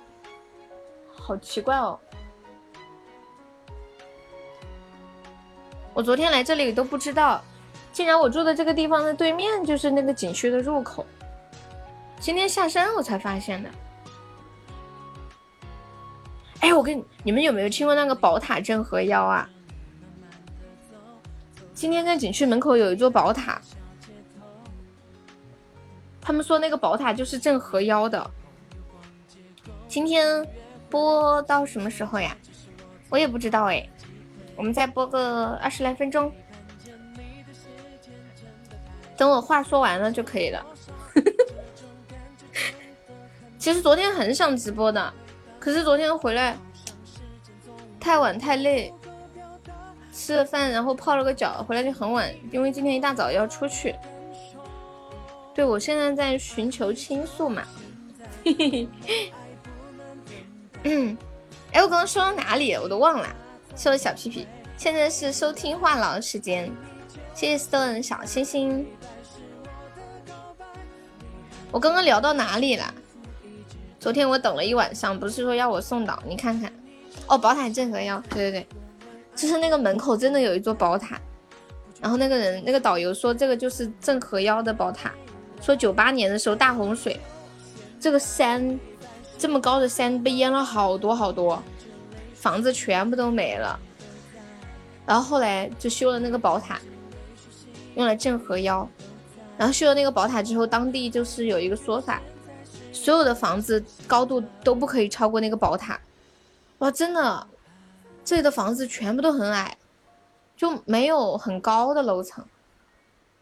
[1.11, 1.99] 好奇怪哦！
[5.93, 7.43] 我昨天来这里都不知道，
[7.91, 11.05] 竟然我住的这个地方的对面就是那个景区的入口。
[12.19, 13.69] 今天下山我才发现的。
[16.61, 19.49] 哎，我跟你你们有没有听过那个宝塔镇河妖啊？
[21.78, 23.61] 今天在景区门口有一座宝塔，
[26.19, 28.32] 他们说那个宝塔就是镇河妖的。
[29.88, 30.43] 今天。
[30.89, 32.34] 播到什么时候呀？
[33.09, 33.86] 我也不知道哎。
[34.55, 36.32] 我们再播个二十来分钟，
[39.17, 40.65] 等我话说完了就可以了。
[43.59, 45.13] 其实昨天很想直播的，
[45.59, 46.57] 可是昨天回来
[47.99, 48.93] 太晚太累，
[50.18, 53.93] 吃了饭然后泡了个脚，回来就很晚，因为今天一大早要出去。
[55.53, 57.61] 对，我现在在寻求倾诉嘛。
[58.43, 59.32] 嘿嘿嘿。
[60.86, 61.15] 嗯，
[61.72, 62.74] 哎，我刚刚说到哪里？
[62.74, 63.28] 我都忘了。
[63.76, 66.72] 谢谢小屁屁，现在是收听话痨时间。
[67.36, 68.88] 谢谢 stone 小星星。
[71.72, 72.91] 我刚刚聊到哪里了？
[73.99, 76.20] 昨天我等了一晚上，不是说要我送岛？
[76.26, 76.74] 你看看，
[77.28, 78.68] 哦，宝塔镇河妖，对对对，
[79.38, 81.17] 就是那个门口真的有一座宝塔。
[82.01, 85.13] 然后那个人，那个导游说这个就是镇河妖的宝塔，
[85.61, 87.17] 说九八年的时候大洪水，
[87.99, 88.77] 这个山。
[89.39, 91.61] 这么高的山被淹了好多好多，
[92.33, 93.79] 房子全部都没了。
[95.05, 96.79] 然后后来就修了那个宝塔，
[97.93, 98.89] 用来镇河妖。
[99.55, 102.19] 然后修了那个宝塔之后，当地就是有一个说法，
[102.91, 105.99] 所有的房子高度都不可以超过那个宝塔。
[106.79, 107.47] 哇，真的，
[108.28, 109.78] 这里的房子全部都很矮，
[110.53, 112.43] 就没有很高的楼层，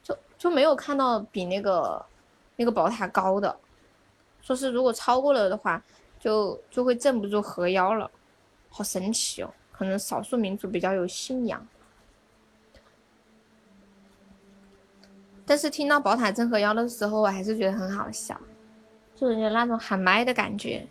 [0.03, 2.05] 就就没有看到比那个
[2.55, 3.57] 那个宝塔高的。
[4.43, 5.83] 说是如果超过了的话，
[6.19, 8.11] 就就会镇不住河妖了，
[8.69, 9.51] 好神奇哦！
[9.71, 11.67] 可能少数民族比较有信仰。
[15.47, 18.39] 但是听到宝塔镇河妖的时候，我还是觉得很好笑，
[19.15, 20.85] 就是有那种喊麦的感觉。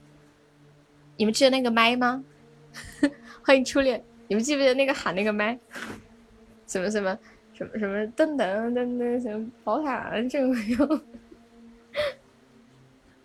[1.17, 2.25] 你们记得那个麦吗？
[3.47, 5.59] 欢迎初恋，你们记不记得那个喊那个麦？
[6.67, 7.19] 什么什么
[7.53, 11.01] 什么什么噔噔噔噔什么宝塔镇河妖？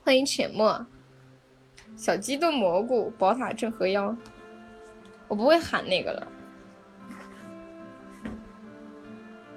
[0.04, 0.86] 欢迎浅墨，
[1.96, 4.14] 小鸡炖蘑菇，宝塔镇河妖。
[5.30, 6.28] 我不会喊那个了。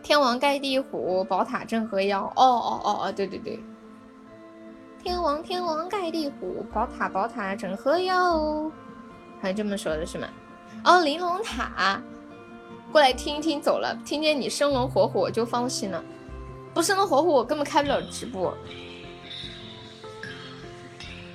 [0.01, 2.23] 天王盖地虎，宝塔镇河妖。
[2.37, 3.59] 哦哦哦哦，对对对。
[5.03, 8.71] 天王天王盖地虎，宝塔宝塔镇河妖。
[9.41, 10.29] 好像这么说的是吗？
[10.85, 12.03] 哦，玲珑塔，
[12.91, 16.05] 过来听一听，走了，听见你生龙活虎我就放心了。
[16.75, 18.57] 不生龙活虎，我根本开不了直播。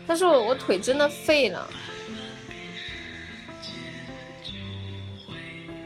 [0.05, 1.67] 但是我我腿真的废了，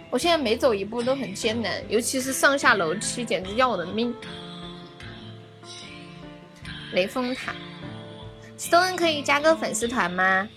[0.10, 4.14] 我现在每走一步都很艰难，尤其是上下楼梯，简直要我的命。
[6.94, 7.54] 雷峰塔
[8.58, 10.48] ，stone 可以加个粉丝团吗？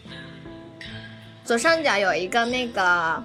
[1.44, 3.22] 左上角有一个那个，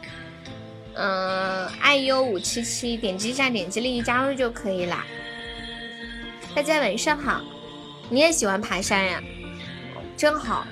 [0.94, 5.06] 嗯，iu 五七七，点击一下，点击立即加入就可以啦。
[6.54, 7.42] 大家晚上好，
[8.10, 9.24] 你也喜欢爬山呀？
[10.18, 10.68] 真好，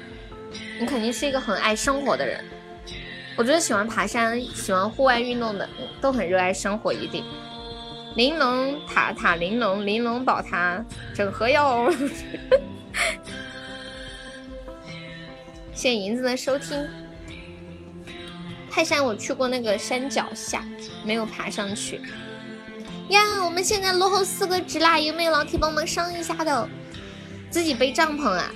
[0.78, 2.43] 你肯定是一个很爱生活的人。
[3.38, 5.70] 我觉得喜欢爬山、喜欢户外运动的，
[6.02, 7.24] 都很热爱生活，一定。
[8.18, 10.84] 玲珑塔塔玲珑，玲珑宝塔
[11.16, 11.89] 整合哟。
[15.72, 16.86] 谢谢银子的收听。
[18.78, 20.64] 泰山我去过那个山脚下，
[21.04, 22.00] 没有爬上去。
[23.10, 26.70] 呀，我们现在落后四个值啦，有没有老铁帮忙上一下的？
[27.50, 28.52] 自己背帐篷啊？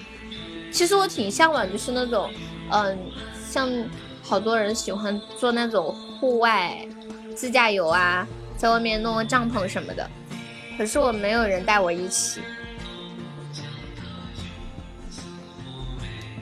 [0.71, 2.31] 其实我挺向往，就是那种，
[2.69, 2.99] 嗯，
[3.49, 3.67] 像
[4.21, 6.87] 好多人喜欢做那种户外
[7.35, 10.07] 自驾游啊，在外面弄个帐篷什么的。
[10.77, 12.41] 可是我没有人带我一起，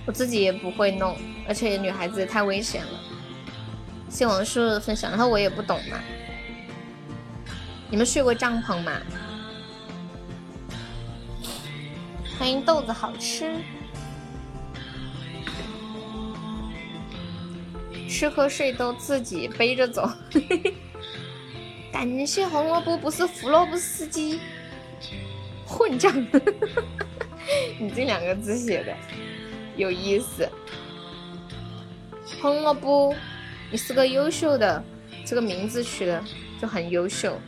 [0.06, 1.16] 我自己也不会弄，
[1.48, 3.00] 而且女孩子太危险了。
[4.10, 5.99] 谢王叔的分享，然后我也不懂嘛。
[7.89, 8.93] 你们睡过帐篷吗？
[12.38, 13.55] 欢迎豆子好吃。
[18.10, 20.10] 吃喝睡都自己背着走，
[21.91, 24.41] 感谢红萝卜不是胡萝卜司机，
[25.66, 26.14] 混账！
[27.80, 28.93] 你这两个字写的
[29.78, 30.49] 有意思，
[32.41, 33.16] 红萝卜，
[33.72, 34.84] 你是个优秀的，
[35.26, 36.24] 这个名字取的
[36.59, 37.39] 就很优秀。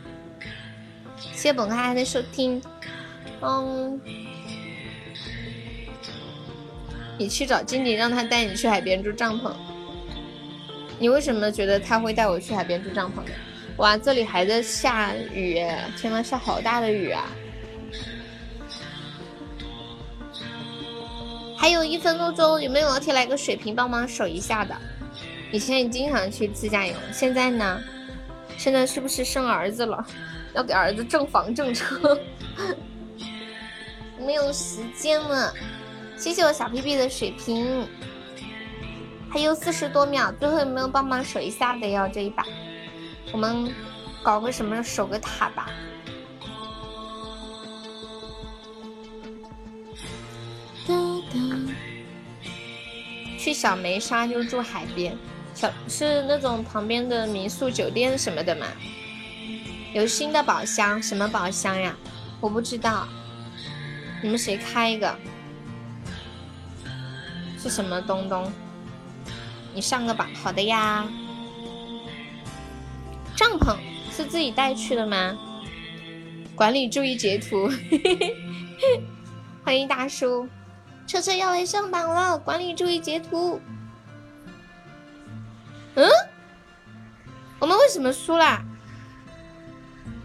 [1.16, 2.62] 谢谢本开的收听，
[3.40, 4.00] 嗯，
[7.18, 9.52] 你去找经理，让他带你去海边住帐篷。
[10.98, 13.32] 你为什么觉得他会带我去海边住帐篷呢？
[13.78, 15.54] 哇，这里还在下雨，
[15.96, 17.24] 天呐，下好大的雨啊！
[21.56, 24.76] 还有一分多钟，有没有老铁来个水瓶帮忙守一下的？
[25.52, 27.80] 以前也经常去自驾游，现在呢？
[28.56, 30.04] 现在是不是生儿子了？
[30.54, 32.18] 要给儿子挣房挣车，
[34.18, 35.52] 没有时间了。
[36.16, 37.86] 谢谢我小屁屁的水瓶。
[39.30, 42.08] 还有四十多秒，最后有没有帮忙守一下的哟？
[42.12, 42.44] 这一把，
[43.32, 43.72] 我们
[44.22, 45.70] 搞个什么守个塔吧。
[53.38, 55.16] 去小梅沙就住海边，
[55.54, 58.66] 小是那种旁边的民宿酒店什么的吗？
[59.92, 61.94] 有新的宝箱，什么宝箱呀？
[62.40, 63.06] 我不知道，
[64.22, 65.14] 你们谁开一个？
[67.58, 68.50] 是什么东东？
[69.74, 71.06] 你上个榜，好的呀。
[73.36, 73.76] 帐篷
[74.10, 75.36] 是自己带去的吗？
[76.54, 77.70] 管理注意截图。
[79.64, 80.48] 欢迎大叔，
[81.06, 83.60] 车车要来上榜了，管理注意截图。
[85.94, 86.08] 嗯？
[87.58, 88.64] 我们为什么输啦？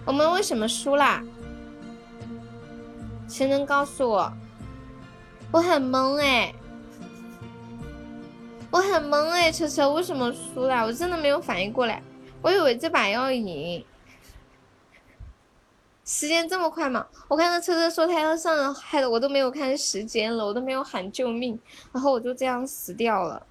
[0.06, 1.24] 我们为什么输啦？
[3.28, 4.34] 谁能告诉我？
[5.52, 6.54] 我很懵哎。
[8.70, 10.86] 我很懵哎，车车为什么输了？
[10.86, 12.02] 我真的没有反应过来，
[12.42, 13.84] 我以为这把要赢。
[16.04, 17.06] 时间这么快吗？
[17.28, 21.60] 我看到车车说他要上，害得我都没有看时间了，我都没有喊救命，
[21.92, 23.46] 然后我就这样死掉了。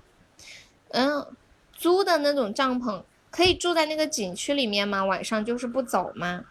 [0.89, 1.27] 嗯，
[1.79, 5.05] 租的那种帐篷可以住在那个景区里面吗？
[5.05, 6.43] 晚上就是不走吗？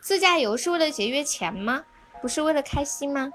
[0.00, 1.84] 自驾游是为了节约钱吗？
[2.22, 3.30] 不是为了开心吗？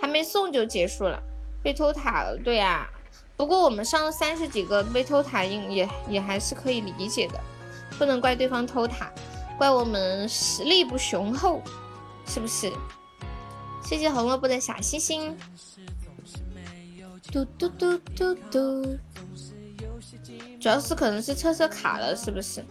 [0.00, 1.22] 还没送就结束了，
[1.62, 2.90] 被偷塔了，对呀。
[3.36, 7.40] 不过我们上了三十几个被偷塔，应也也还是可以理解的，
[7.98, 9.10] 不能怪对方偷塔，
[9.56, 11.62] 怪我们实力不雄厚，
[12.26, 12.72] 是不是？
[13.82, 15.36] 谢谢红萝卜的小心心。
[17.32, 18.98] 嘟嘟嘟嘟嘟，
[20.64, 22.64] 主要是可能是车车卡了，是不是？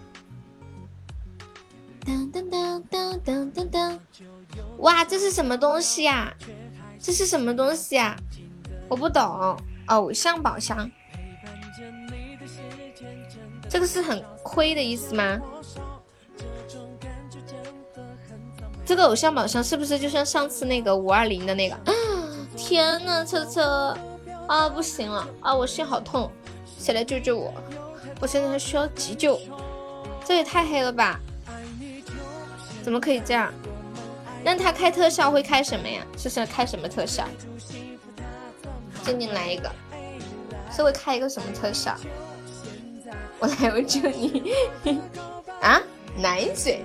[2.03, 3.99] 当当当当当当当，
[4.79, 6.33] 哇，这是什么东西呀？
[6.99, 8.17] 这是什么东西呀？
[8.89, 9.55] 我不懂。
[9.89, 10.89] 偶像宝箱，
[13.69, 15.39] 这个是很亏的意思吗？
[18.83, 21.77] 这个偶像宝箱是不是就像上次那个五二零的那个？
[22.57, 23.95] 天呐，车车
[24.47, 26.31] 啊，不行了啊，我心好痛，
[26.79, 27.53] 谁来救救我？
[28.23, 29.37] 我现在需要急救。
[30.23, 31.19] 这也太黑了吧！
[32.81, 33.53] 怎么可以这样？
[34.45, 36.01] 那他开特效会开什么呀？
[36.17, 37.27] 是是开什么特效？
[39.03, 39.69] 静静来一个，
[40.71, 41.97] 是会开一个什么特效？
[43.39, 44.53] 我来，我救你
[45.59, 45.81] 啊！
[46.15, 46.81] 奶嘴，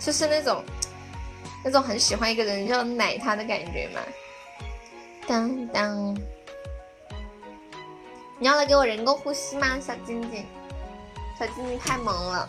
[0.00, 0.64] 就是那种
[1.64, 4.00] 那种很喜欢一个人要奶他的感觉嘛。
[5.28, 6.16] 当当，
[8.38, 10.44] 你要来给我人工呼吸吗，小晶晶？
[11.38, 12.48] 小晶晶太萌了。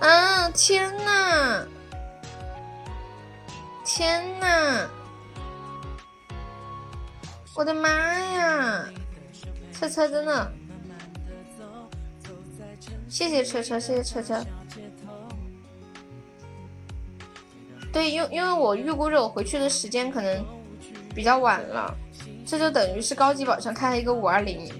[0.00, 0.50] 啊！
[0.50, 1.66] 天呐！
[3.84, 4.88] 天呐！
[7.54, 8.84] 我的妈呀！
[9.72, 10.52] 车车真的，
[13.08, 14.44] 谢谢车车，谢谢车车。
[17.92, 20.44] 对，因因为我预估着我回去的时间可能
[21.14, 21.94] 比较晚了，
[22.52, 24.70] 这就等于是高级宝箱开了一个五二零，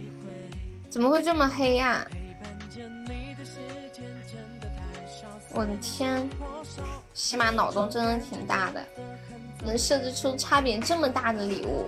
[0.91, 2.07] 怎么会这么黑呀？
[5.55, 6.29] 我的天，
[7.15, 8.85] 起码脑洞真的挺大的，
[9.65, 11.87] 能设置出差别这么大的礼物。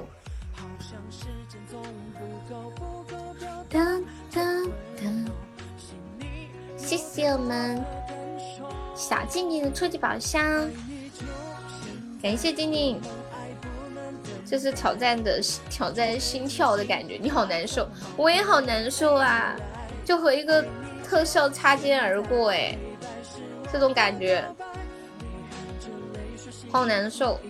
[6.79, 7.85] 谢谢我们
[8.95, 10.67] 小静静的初级宝箱，
[12.23, 12.99] 感谢静静，
[14.55, 19.57] 这是挑战的挑战心跳的感觉，你好难受，我也好难受啊，
[20.05, 20.65] 就和一个
[21.03, 22.79] 特效擦肩而过，哎。
[23.73, 24.45] 这种感觉
[26.71, 27.41] 好难受，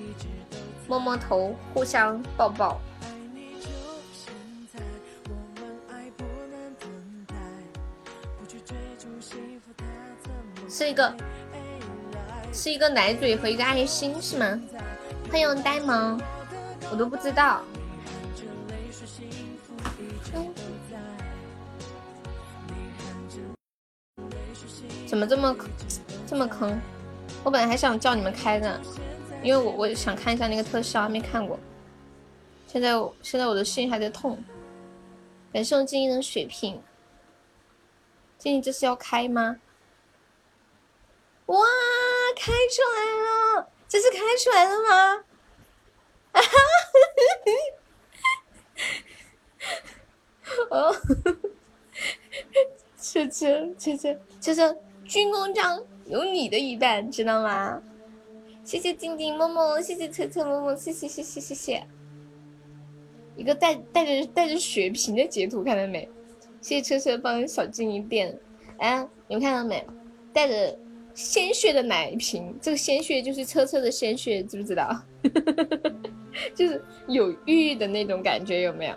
[0.89, 2.81] 摸摸头，互相抱抱，
[10.71, 11.15] 是一个
[12.51, 14.59] 是一个奶嘴和一个爱心是吗？
[15.31, 16.19] 欢迎呆萌，
[16.91, 17.62] 我都不知道。
[25.07, 25.57] 怎么这么
[26.26, 26.80] 这么坑？
[27.45, 28.80] 我本来还想叫你们开的，
[29.43, 31.59] 因为我我想看一下那个特效，还没看过。
[32.66, 32.91] 现在
[33.22, 34.43] 现在我的心还在痛。
[35.53, 36.82] 感谢我静怡的血瓶。
[38.39, 39.57] 静怡这是要开吗？
[41.47, 41.59] 哇，
[42.37, 43.68] 开出来了！
[43.87, 45.24] 这是开出来了吗？
[46.35, 47.49] 啊哈哈
[50.70, 50.95] 哦，
[53.01, 54.76] 车车车车车车。
[55.07, 57.80] 军功章有你的一半，知道吗？
[58.64, 61.87] 谢谢静静默默，谢谢车车默默，谢谢谢谢谢谢。
[63.37, 66.09] 一个带带着带着血瓶的截图，看到没？
[66.62, 68.35] 谢谢车车帮小静一垫。
[68.78, 69.87] 哎，你们看到没？
[70.32, 70.78] 带着
[71.15, 75.01] 鲜血的奶瓶，这个鲜血就是车车的鲜血，知不知道？
[76.55, 78.95] 就是有玉的那种感觉，有没有？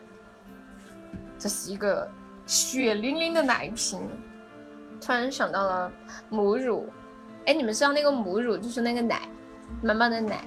[1.37, 2.09] 这是一个
[2.47, 3.99] 血淋淋的奶瓶。
[4.99, 5.91] 突然想到了
[6.29, 6.87] 母乳，
[7.45, 9.29] 哎，你们知道那个母乳就是那个奶，
[9.83, 10.43] 妈妈的奶，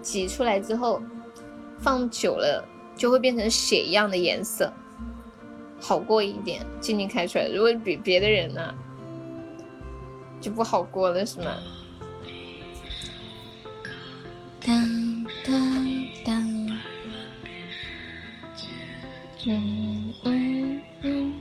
[0.00, 1.02] 挤出来之后
[1.80, 4.72] 放久了就会变成血一样的颜色，
[5.80, 6.64] 好过一点。
[6.80, 8.72] 静静开出来，如果比别的人呢，
[10.40, 11.56] 就不好过了，是吗？
[14.64, 16.78] 当当当，
[19.46, 21.34] 嗯嗯嗯。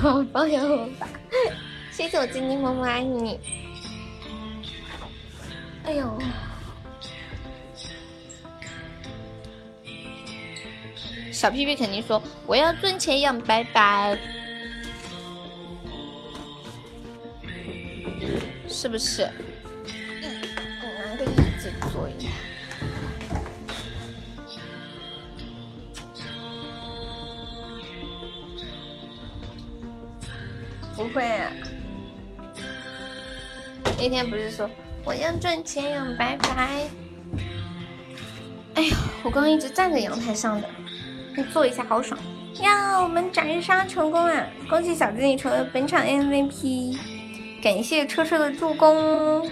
[0.00, 1.08] 好朋友吧，
[1.92, 3.38] 谢谢我晶晶默默爱你。
[5.84, 6.18] 哎呦，
[11.32, 14.18] 小屁屁肯定说我要赚钱养白白，
[18.68, 19.28] 是不是？
[20.82, 22.28] 拿个椅子坐一下。
[30.94, 31.50] 不会，啊
[33.98, 34.68] 那天不是说
[35.04, 36.88] 我要赚钱养白白？
[38.74, 40.68] 哎呀，我刚刚一直站在阳台上的，
[41.36, 42.18] 你坐一下好爽
[42.60, 43.00] 呀！
[43.02, 44.46] 我们斩杀成功啊！
[44.68, 46.98] 恭喜小子你成为本场 MVP，
[47.62, 49.48] 感谢车车的助攻，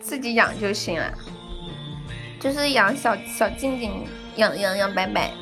[0.00, 1.12] 自己养就行了，
[2.38, 4.06] 就是养小小静静，
[4.36, 5.32] 养养养白白。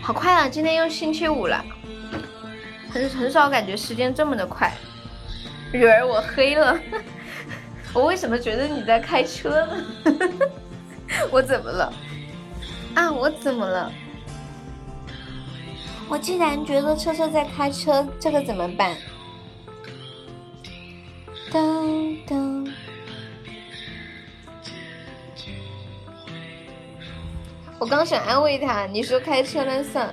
[0.00, 0.48] 好快啊！
[0.48, 1.62] 今天又星期五了，
[2.88, 4.72] 很很少感觉时间这么的快。
[5.74, 6.80] 雨儿，我黑了，
[7.92, 9.84] 我为什么觉得你在开车呢？
[11.30, 11.92] 我怎么了？
[12.94, 13.92] 啊，我怎么了？
[16.08, 18.96] 我竟然觉得车车在开车，这个怎么办？
[21.50, 22.70] 噔噔。
[27.78, 30.12] 我刚想安慰他，你说开车那算？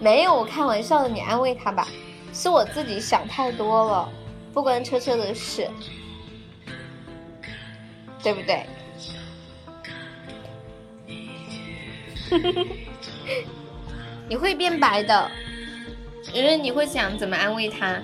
[0.00, 1.86] 没有，我开玩笑的，你安慰他吧。
[2.32, 4.08] 是我自己想太多了，
[4.52, 5.68] 不关车车的事，
[8.22, 8.66] 对不对？
[14.28, 15.30] 你会变白的，
[16.32, 18.00] 因为你会想怎么安慰他。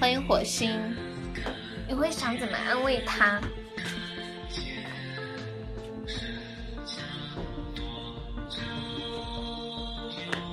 [0.00, 0.72] 欢迎火星，
[1.86, 3.40] 你会想怎么安慰他？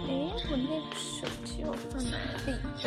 [0.07, 0.11] 哎，
[0.49, 2.53] 我那个手机我放哪里？
[2.81, 2.83] 蕊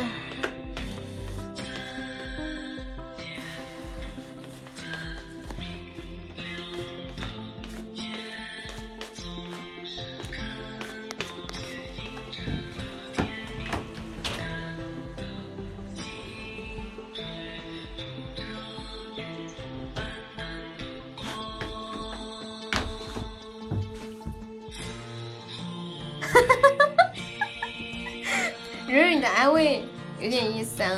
[29.19, 29.83] 你的安慰
[30.17, 30.89] 有点意思啊。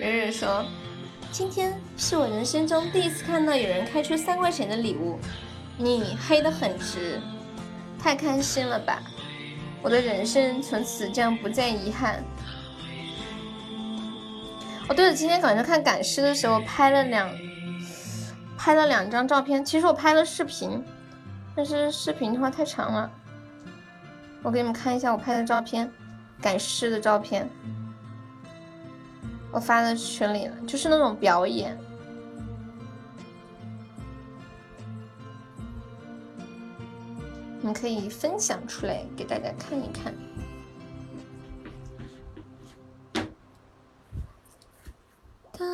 [0.00, 0.64] 蕊蕊说
[1.30, 5.16] ：“今天是我人生中第一次看到有人开出三块钱的礼物，
[5.78, 7.20] 你黑的很值，
[8.00, 9.00] 太开心了吧！
[9.80, 12.20] 我的人生从此将不再遗憾。”
[14.90, 17.30] 哦，对了，今天晚上看赶尸的时候拍了两
[18.58, 20.84] 拍了两张照片，其实我拍了视频，
[21.54, 23.08] 但是视频的话太长了。
[24.42, 25.90] 我给你们看一下我拍的照片，
[26.40, 27.48] 赶尸的照片，
[29.52, 31.78] 我发在群里了，就是那种表演，
[37.60, 40.12] 你们可以分享出来给大家看一看。
[45.52, 45.64] 哒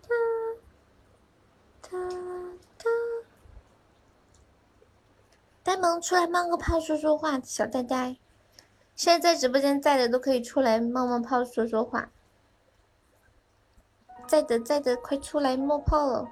[0.00, 0.08] 哒
[1.82, 2.35] 哒。
[6.00, 8.16] 出来冒个泡说说话，小呆呆，
[8.94, 12.08] 现在在直播间在的都可以出来冒冒泡说说话，
[14.26, 16.28] 在的在的快出来冒泡了，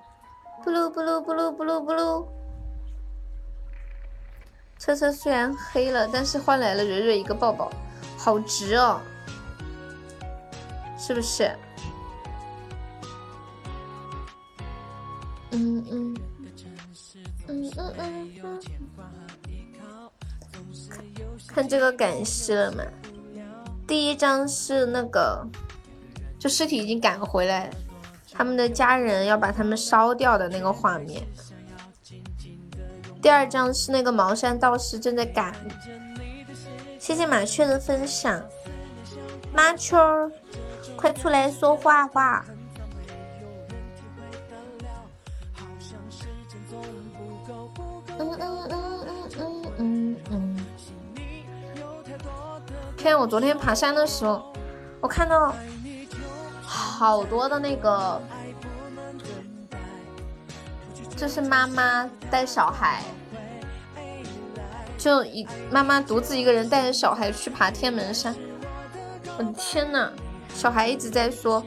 [0.63, 2.27] 不噜不噜不噜不噜不噜。
[4.79, 7.71] 车车虽然黑了，但是换来了蕊蕊一个抱抱，
[8.19, 9.01] 好值哦，
[10.99, 11.51] 是不是？
[15.53, 16.15] 嗯嗯
[17.49, 18.94] 嗯嗯嗯。
[21.47, 22.83] 看这个赶尸了吗？
[23.87, 25.47] 第一张是那个，
[26.39, 27.71] 就尸体已经赶回来，
[28.33, 31.23] 他们的家人要把他们烧掉的那个画面。
[33.21, 35.55] 第二张是那个茅山道士正在赶。
[36.99, 38.43] 谢谢麻雀的分享，
[39.53, 39.97] 麻雀，
[40.97, 42.45] 快出来说话话。
[53.05, 54.43] 天，我昨天爬山的时候，
[54.99, 55.55] 我看到
[56.63, 58.19] 好多的那个，
[61.15, 63.03] 就是妈妈带小孩，
[64.97, 68.35] 就一妈妈独自一个人带着小孩去爬天门山。
[69.37, 70.11] 我的天呐，
[70.55, 71.63] 小孩一直在说：“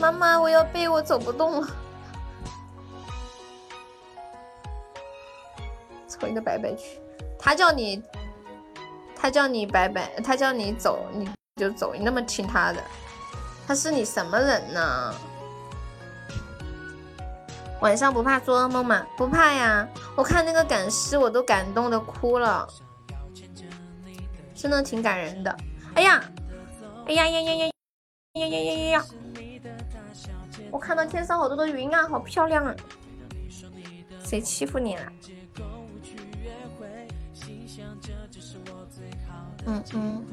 [0.00, 1.68] 妈妈，我要背，我走不动了。”
[6.08, 6.98] 凑一个白白去，
[7.38, 8.02] 他叫你。
[9.20, 12.82] 他叫你拜拜，他叫你走你就走，你那么听他的，
[13.66, 15.14] 他是你什么人呢？
[17.80, 19.06] 晚上不怕做噩梦吗？
[19.16, 22.66] 不怕呀，我看那个赶尸我都感动的哭了，
[24.54, 25.54] 真的挺感人的。
[25.94, 26.24] 哎呀，
[27.06, 27.70] 哎呀呀呀呀呀
[28.32, 29.04] 呀呀呀呀！
[30.70, 32.74] 我看到天上好多的云啊，好漂亮啊！
[34.24, 35.12] 谁欺负你了？
[39.70, 40.26] 嗯嗯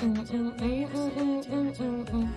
[0.00, 2.28] 嗯嗯嗯嗯嗯嗯嗯嗯。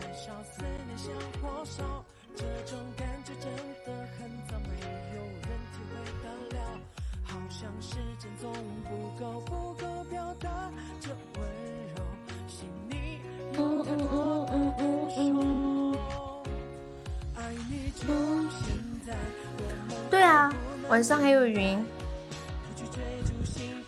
[20.10, 20.54] 对啊，
[20.88, 21.84] 晚上还有云。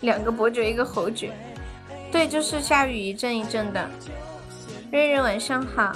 [0.04, 1.34] 两个伯爵，一个侯爵，
[2.12, 3.90] 对，就是下雨一阵一阵的。
[4.92, 5.94] 瑞瑞晚上好。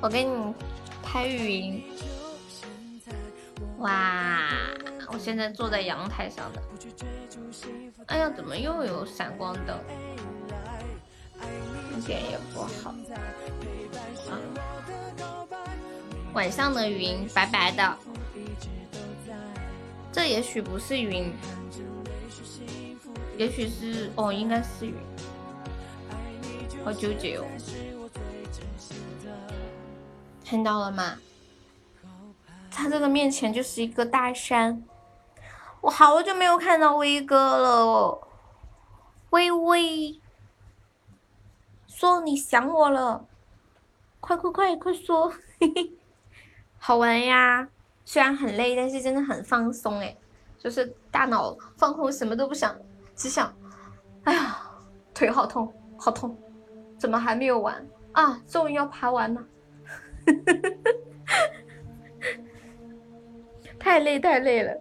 [0.00, 0.54] 我给你
[1.02, 1.84] 拍语音。
[3.80, 4.48] 哇，
[5.12, 6.62] 我现在坐在阳台上的。
[8.06, 9.78] 哎呀，怎么又有闪光灯？
[11.98, 12.94] 一点也不好。
[14.30, 14.40] 啊，
[16.32, 17.98] 晚上的云白白的，
[20.12, 21.32] 这也许不是云，
[23.36, 24.94] 也许是哦，应该是云。
[26.84, 27.44] 好纠结哦。
[30.44, 31.16] 看到了吗？
[32.70, 34.82] 他这个面前就是一个大山。
[35.80, 38.28] 我好久没有看到威哥了，
[39.30, 40.20] 微微，
[41.86, 43.26] 说你想我了，
[44.20, 45.28] 快快快快说，
[45.58, 45.92] 嘿嘿，
[46.82, 47.68] 好玩呀！
[48.06, 50.16] 虽然很累，但是真的很放松哎，
[50.58, 52.74] 就是大脑放空，什么都不想，
[53.14, 53.54] 只想，
[54.24, 54.58] 哎呀，
[55.14, 56.36] 腿好痛，好痛，
[56.98, 58.42] 怎么还没有完啊？
[58.48, 59.46] 终于要爬完了，
[63.78, 64.74] 太累太累了。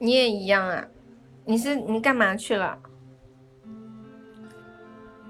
[0.00, 0.84] 你也一样啊？
[1.44, 2.78] 你是你干嘛去了？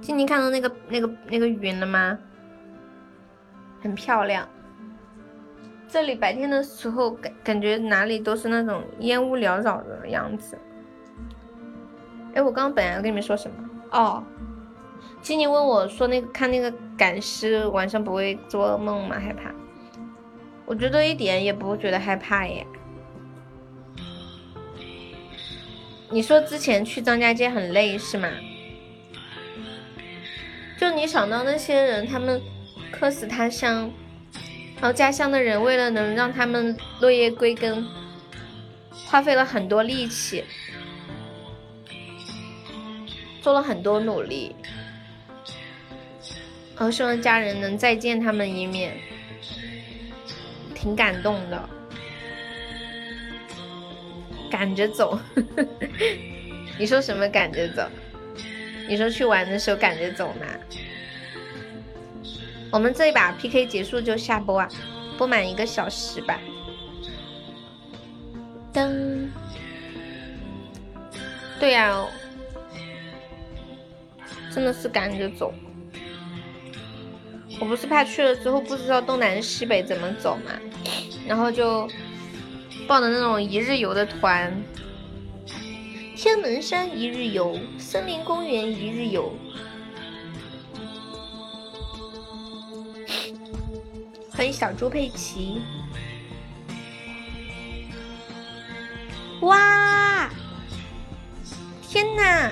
[0.09, 2.19] 今天看到那个那个那个云了吗？
[3.83, 4.49] 很漂亮。
[5.87, 10.59] 这里白天的时候感感觉哪里都是那种烟雾缭绕的样子。
[12.33, 13.69] 哎，我刚刚本来要跟你们说什么？
[13.91, 14.25] 哦，
[15.21, 19.19] 今年问我说那个看那个赶尸晚上不会做噩梦吗？
[19.19, 19.53] 害怕？
[20.65, 22.67] 我觉得一点也不觉得害怕耶。
[26.09, 28.31] 你说之前去张家界很累是吗？
[30.79, 32.41] 就你想到那些人，他们
[32.93, 33.91] 客死他乡，
[34.77, 37.85] 然后家乡的人为了能让他们落叶归根，
[39.07, 40.45] 花费了很多力气，
[43.43, 44.55] 做了很多努力，
[46.77, 48.97] 然后希望家人能再见他们一面，
[50.75, 51.69] 挺感动的。
[54.51, 55.19] 赶着走，
[56.79, 57.87] 你说什么赶着走？
[58.89, 60.47] 你说去玩的时候赶着走吗？
[62.73, 64.69] 我们这一把 PK 结束就下播啊，
[65.19, 66.41] 播满一个小时吧。
[68.73, 69.29] 噔，
[71.61, 72.05] 对呀，
[74.51, 75.53] 真的是赶着走。
[77.61, 80.53] 我不是怕去了之后不知道东南西北怎么走嘛，
[81.27, 81.89] 然后就。
[82.87, 84.51] 报的那种一日游的团，
[86.19, 89.33] 天门山一日游，森林公园一日游。
[94.33, 95.63] 欢迎小猪佩奇！
[99.43, 100.29] 哇，
[101.89, 102.51] 天哪！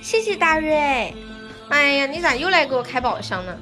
[0.00, 1.14] 谢谢大瑞！
[1.68, 3.54] 哎呀，你咋又来给我开宝箱呢？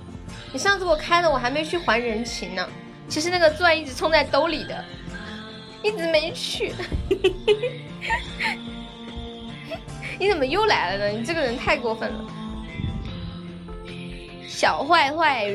[0.53, 2.65] 你上次给我开的，我还没去还人情呢。
[3.09, 4.85] 其实那个钻一直充在兜里的。
[5.83, 6.73] 一直没去，
[10.19, 11.19] 你怎么又来了呢？
[11.19, 12.25] 你这个人太过分了，
[14.47, 15.47] 小坏坏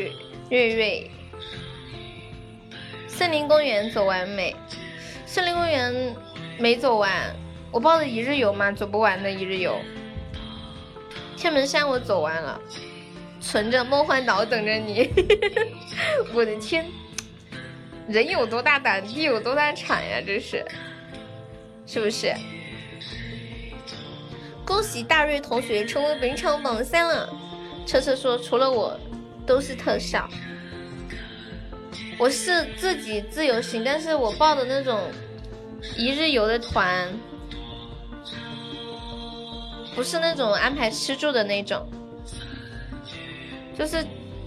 [0.49, 1.11] 瑞瑞。
[3.07, 4.55] 森林公园走完没？
[5.25, 6.15] 森林公园
[6.57, 7.11] 没走完，
[7.71, 9.79] 我报的一日游嘛，走不完的一日游。
[11.35, 12.59] 天门山我走完了，
[13.39, 15.09] 存着梦幻岛等着你。
[16.33, 16.85] 我的天！
[18.07, 20.21] 人有多大胆，地有多大产呀！
[20.25, 20.65] 这是，
[21.85, 22.33] 是不是？
[24.69, 27.27] 恭喜大瑞同学成为本场榜三了。
[27.87, 28.95] 车车说，除了我，
[29.43, 30.29] 都是特效。
[32.19, 34.99] 我是自己自由行，但是我报的那种
[35.97, 37.11] 一日游的团，
[39.95, 41.83] 不是那种安排吃住的那种，
[43.75, 44.05] 就是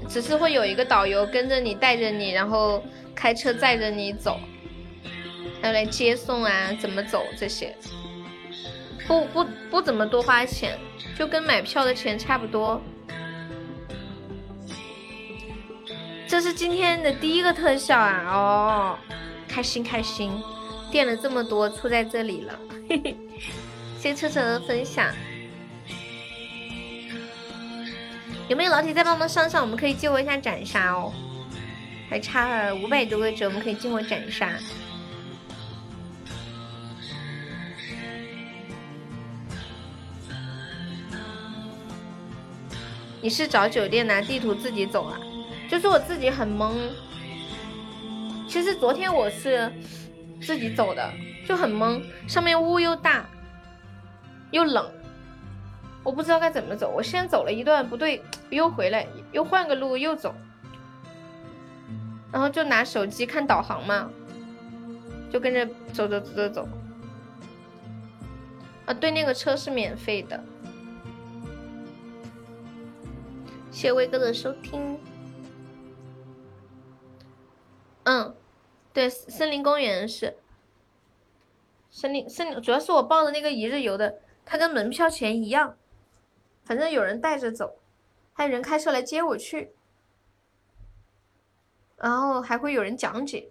[0.08, 2.80] 只是会有一个导游跟着你，带着你，然后。
[3.14, 4.40] 开车载着你走，
[5.60, 7.72] 还有来接送啊，怎么走这些，
[9.12, 10.78] 不不不怎么多花钱，
[11.18, 12.80] 就跟买票的钱差不多。
[16.26, 18.24] 这是今天的第一个特效啊！
[18.26, 18.98] 哦，
[19.46, 20.32] 开心开心，
[20.90, 22.58] 垫了这么多出在这里了，
[22.88, 23.16] 嘿嘿。
[23.98, 25.14] 谢车车的分享，
[28.48, 29.60] 有没有老铁再帮忙上上？
[29.60, 31.12] 我们可以激活一下斩杀哦。
[32.08, 34.48] 还差了五百多个值，我们可以进我斩杀。
[43.22, 45.16] 你是找酒店拿地图自己走啊？
[45.70, 46.74] 就是我自己很懵。
[48.48, 49.72] 其实昨天我是
[50.40, 51.08] 自己走的，
[51.46, 53.24] 就很懵，上面雾又大
[54.50, 54.90] 又冷，
[56.02, 56.92] 我不知道该怎么走。
[56.94, 58.20] 我先走了一段不对，
[58.50, 60.34] 又回来，又换个路又走，
[62.32, 64.10] 然后就拿手机看导航嘛，
[65.30, 66.68] 就跟着走走走走走。
[68.84, 70.42] 啊，对，那个车是免费的。
[73.72, 75.00] 谢威哥的收听。
[78.04, 78.36] 嗯，
[78.92, 80.36] 对，森林公园是
[81.90, 85.76] 森林森林，主要是我报的那个一日游的，它跟门票钱一样，
[86.64, 87.78] 反正有人带着走，
[88.34, 89.74] 还有人开车来接我去，
[91.96, 93.50] 然后还会有人讲解。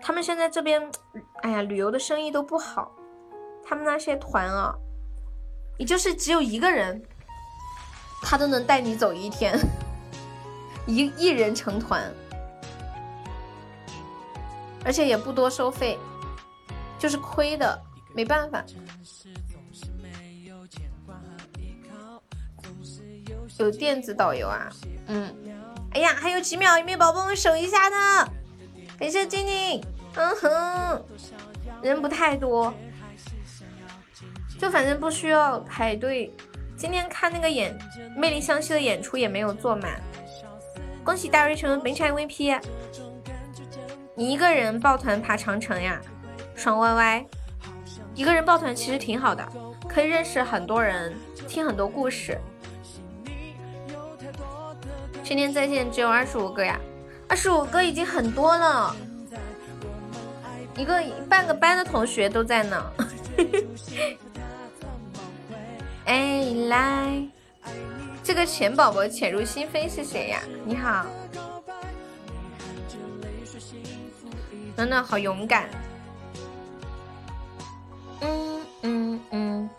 [0.00, 0.90] 他们现在这边，
[1.42, 2.94] 哎呀，旅游的生意都不好，
[3.64, 4.74] 他们那些团啊，
[5.78, 7.02] 也就是只有一个人，
[8.22, 9.58] 他都能带你走一天，
[10.86, 12.10] 一一人成团。
[14.84, 15.98] 而且也不多收费，
[16.98, 17.80] 就是亏的，
[18.14, 18.64] 没办法。
[23.58, 24.68] 有电子导游啊，
[25.06, 25.32] 嗯，
[25.92, 28.28] 哎呀，还有几秒，有没有宝宝们守一下呢？
[28.98, 29.80] 感谢静静，
[30.14, 31.04] 嗯哼，
[31.80, 32.74] 人不太多，
[34.58, 36.32] 就反正不需要排队。
[36.82, 37.78] 今天看那个演
[38.18, 40.02] 《魅力湘西》的演出也没有坐满，
[41.04, 42.60] 恭喜大瑞成为本场 MVP。
[44.16, 46.00] 你一个人抱团爬长城呀，
[46.56, 47.24] 爽歪歪！
[48.16, 49.48] 一个人抱团其实挺好的，
[49.88, 51.14] 可以认识很多人，
[51.46, 52.36] 听很多故事。
[55.22, 56.80] 今天在线只有二十五个呀，
[57.28, 58.96] 二十五个已经很多了，
[60.76, 62.92] 一个半个班的同学都在呢。
[66.12, 67.22] 哎，来，
[68.22, 70.42] 这个钱宝宝潜入心扉是谁呀？
[70.62, 71.06] 你好。
[74.76, 75.70] 暖暖好勇敢，
[78.20, 79.70] 嗯嗯嗯，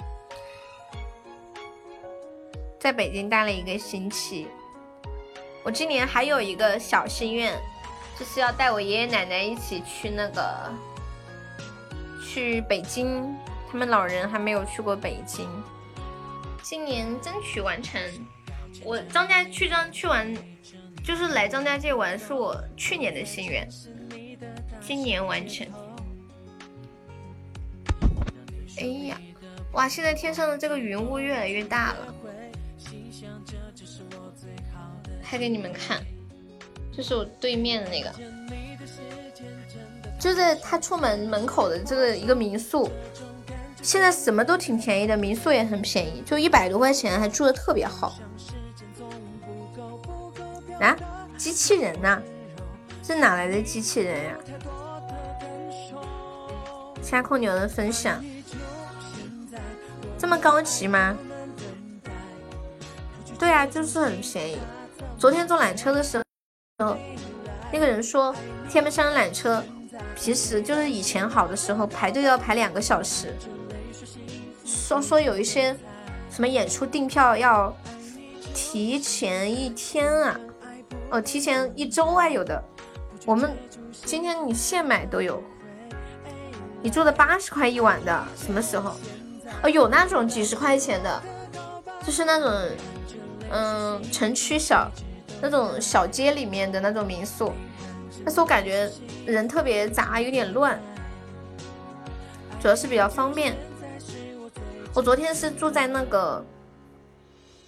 [2.79, 4.47] 在北京待了一个星期。
[5.61, 7.53] 我今年还有一个小心愿，
[8.17, 10.43] 就是要带我爷爷奶奶一起去那个
[12.25, 13.23] 去北京，
[13.71, 15.47] 他们老人还没有去过北京，
[16.63, 18.01] 今年争取完成。
[18.83, 20.33] 我张家去张去玩，
[21.03, 23.67] 就是来张家界玩，是我去年的心愿。
[24.81, 25.67] 今年完成。
[28.79, 29.21] 哎呀，
[29.73, 29.87] 哇！
[29.87, 32.15] 现在天上的这个云雾越来越大了。
[35.21, 36.01] 拍给你们看，
[36.95, 38.13] 这是我对面的那个，
[40.19, 42.89] 就在他出门门口的这个一个民宿。
[43.83, 48.17] 现在什么都挺便宜的，民宿也很便宜，就一百多块钱，还住的特别好。
[50.79, 50.95] 啊，
[51.37, 52.19] 机器人呐？
[53.03, 54.35] 这哪来的机器人呀？
[57.01, 58.23] 下空牛的分享，
[60.17, 61.15] 这么高级吗？
[63.37, 64.57] 对啊，就是很便宜。
[65.19, 66.17] 昨天坐缆车的时
[66.79, 66.95] 候，
[67.71, 68.33] 那个人说
[68.69, 69.61] 天门山缆车
[70.15, 73.35] 平时就是以前好的时候排队要排两个小时，
[74.73, 75.75] 说说有一些
[76.29, 77.75] 什么演出订票要
[78.53, 80.39] 提前一天啊，
[81.11, 82.61] 哦，提前一周啊，有的。
[83.25, 83.55] 我们
[84.05, 85.41] 今天你现买都有，
[86.81, 88.95] 你做的八十块一晚的，什么时候？
[89.61, 91.23] 哦，有那种几十块钱的，
[92.05, 92.51] 就是那种，
[93.51, 94.91] 嗯，城区小
[95.41, 97.53] 那种小街里面的那种民宿，
[98.25, 98.91] 但是我感觉
[99.25, 100.77] 人特别杂，有点乱，
[102.59, 103.55] 主要是比较方便。
[104.95, 106.45] 我昨天是住在那个，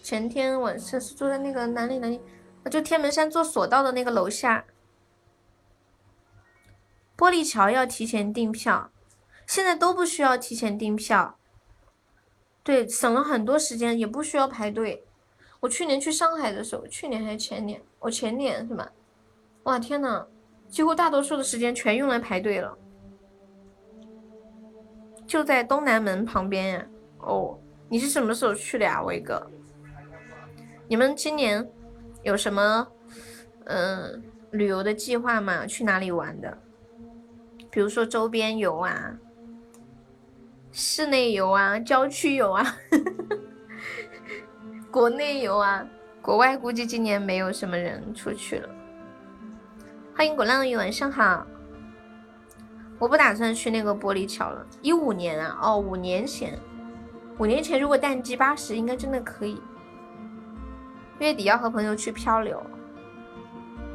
[0.03, 2.21] 前天晚上是住在那个哪里哪里？
[2.69, 4.63] 就天门山坐索道的那个楼下。
[7.17, 8.91] 玻璃桥要提前订票，
[9.47, 11.39] 现在都不需要提前订票。
[12.61, 15.03] 对，省了很多时间，也不需要排队。
[15.61, 17.81] 我去年去上海的时候，去年还是前年？
[17.97, 18.91] 我前年是吧？
[19.63, 20.27] 哇天呐，
[20.69, 22.77] 几乎大多数的时间全用来排队了。
[25.25, 26.87] 就在东南门旁边呀。
[27.25, 27.59] 哦，
[27.89, 29.45] 你是什么时候去的呀，威哥？
[30.87, 31.67] 你们今年
[32.21, 32.87] 有什么
[33.65, 35.65] 嗯旅游的计划吗？
[35.65, 36.57] 去哪里玩的？
[37.71, 39.17] 比如说周边游啊，
[40.71, 42.77] 室内游啊，郊区游啊，
[44.91, 45.85] 国内游啊，
[46.21, 48.69] 国外估计今年没有什么人出去了。
[50.15, 51.45] 欢迎果浪屿，晚上好。
[52.97, 54.65] 我不打算去那个玻璃桥了。
[54.81, 56.57] 一五年啊，哦，五年前，
[57.37, 59.61] 五年前如果淡季八十，应该真的可以。
[61.19, 62.61] 月底要和朋友去漂流，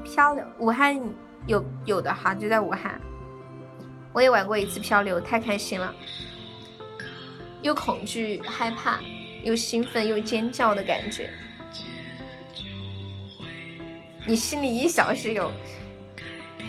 [0.05, 0.99] 漂流，武汉
[1.47, 3.01] 有有的哈，就在武汉。
[4.12, 5.95] 我也玩过一次漂流，太开心了，
[7.62, 8.99] 又恐惧害怕，
[9.43, 11.30] 又兴奋又尖叫的感觉。
[14.26, 15.51] 你心里一小时有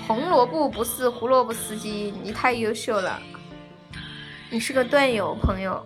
[0.07, 3.21] 红萝卜不是胡萝卜司机，你太优秀了，
[4.49, 5.85] 你是个段友朋友，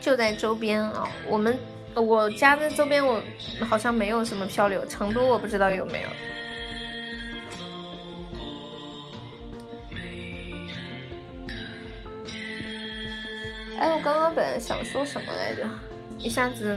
[0.00, 1.08] 就在周边啊。
[1.26, 1.58] 我们
[1.94, 3.22] 我家的周边我
[3.68, 6.08] 好像没有什么漂流，成都我不知道有没有。
[13.78, 15.64] 哎，我刚刚本来想说什么来着？
[16.18, 16.76] 一下子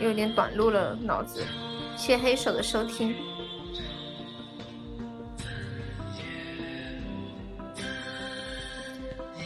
[0.00, 1.44] 有点短路了，脑子。
[1.94, 3.14] 谢黑手的收听。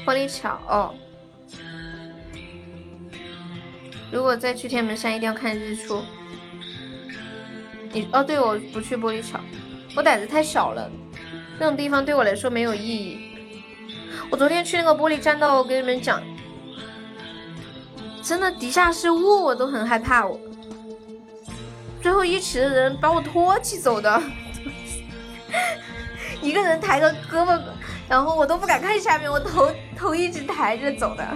[0.07, 0.95] 玻璃桥哦，
[4.13, 6.03] 如果再去天门山，一定要看日出。
[7.91, 9.41] 你哦，对，我不去玻璃桥，
[9.97, 10.91] 我胆子太小了，
[11.59, 13.19] 那种地方对我来说没有意义。
[14.31, 16.23] 我昨天去那个玻璃栈道，我跟你们讲。
[18.23, 20.25] 真的，底下是雾，我都很害怕。
[20.25, 20.39] 我
[22.01, 24.23] 最后一池的人把我拖起走的，
[26.41, 27.61] 一个人抬个胳膊，
[28.09, 31.27] 然后我都不敢看下面，我头头一直抬着走的，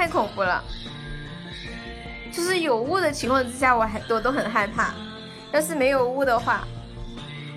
[0.00, 0.64] 太恐怖了。
[2.32, 4.94] 就是有雾的情况之下，我还我都很害怕。
[5.52, 6.66] 要是没有雾的话，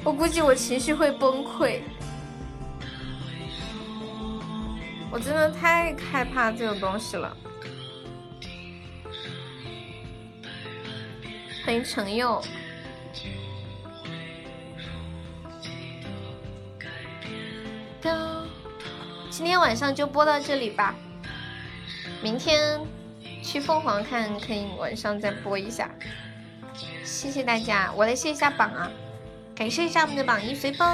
[0.04, 1.80] 我估计我情绪会崩溃。
[5.10, 7.34] 我真的太害怕这种东西了。
[11.66, 12.44] 欢迎陈佑。
[19.30, 20.94] 今天晚上就播到这里吧。
[22.24, 22.80] 明天
[23.43, 25.89] 去凤凰看，可以晚上再播一下。
[27.03, 28.89] 谢谢大家，我来谢一下榜啊，
[29.53, 30.88] 感谢一下我们的榜一随风。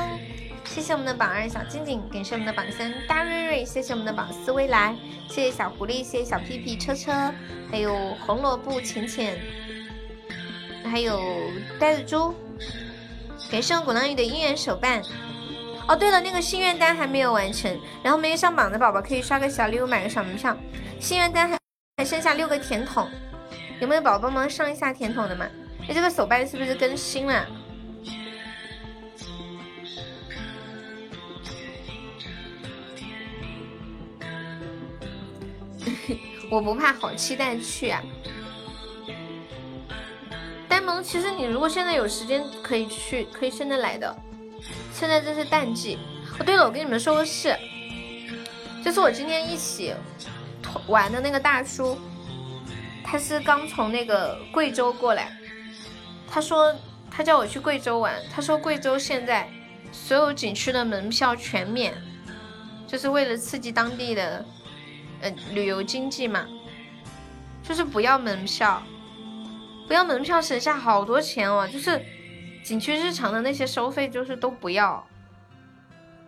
[0.65, 4.95] 谢谢我们的榜二小静静，感谢我们的榜三大瑞瑞，谢谢我们的榜四未来，
[5.27, 7.31] 谢谢小狐狸，谢谢小屁屁车车，
[7.69, 9.39] 还有红萝卜浅浅，
[10.83, 11.21] 还有
[11.79, 12.33] 呆子猪，
[13.51, 15.03] 感谢我鼓浪屿的姻缘手办。
[15.89, 20.55] 哦，对了，那个心愿单还没有完成，然后没有上榜的宝宝可以刷个小礼物，买个小门票。
[20.99, 21.57] 心愿单还
[21.97, 23.09] 还剩下六个甜筒，
[23.81, 25.47] 有没有宝宝帮忙上一下甜筒的嘛？
[25.87, 27.43] 哎，这个手办是不是更新了？
[36.51, 38.03] 我不怕，好期待去啊！
[40.67, 44.15] 呆萌，其实你如果现在有时间可以去，可以现在来的。
[44.93, 45.97] 现在这是淡季。
[46.39, 47.57] 哦，对了，我跟你们说个事，
[48.83, 49.93] 就是我今天一起
[50.87, 51.97] 玩的那个大叔，
[53.03, 55.31] 他是刚从那个贵州过来，
[56.27, 56.73] 他说
[57.09, 59.49] 他叫我去贵州玩，他说贵州现在
[59.91, 61.93] 所有景区的门票全免，
[62.87, 64.45] 就是为了刺激当地的。
[65.21, 66.47] 呃，旅游经济嘛，
[67.61, 68.81] 就是不要门票，
[69.85, 71.67] 不要门票，省下好多钱哦。
[71.67, 72.01] 就是
[72.63, 75.05] 景区日常的那些收费，就是都不要。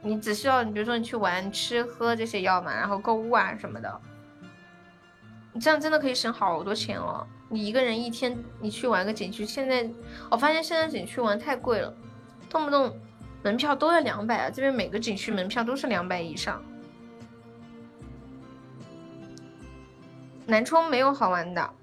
[0.02, 4.02] 你只需要，你比如说你去玩、吃喝这些要嘛，然后购物啊什么的，
[5.54, 7.28] 你这样真的可以省好多钱哦。
[7.50, 9.88] 你一个人一天，你去玩个景区，现在
[10.32, 11.94] 我发现现在景区玩太贵了，
[12.50, 12.98] 动不动
[13.44, 14.50] 门票都要两百啊。
[14.50, 16.64] 这边每个景区门票都是两百以上。
[20.48, 21.74] 南充没有好玩的，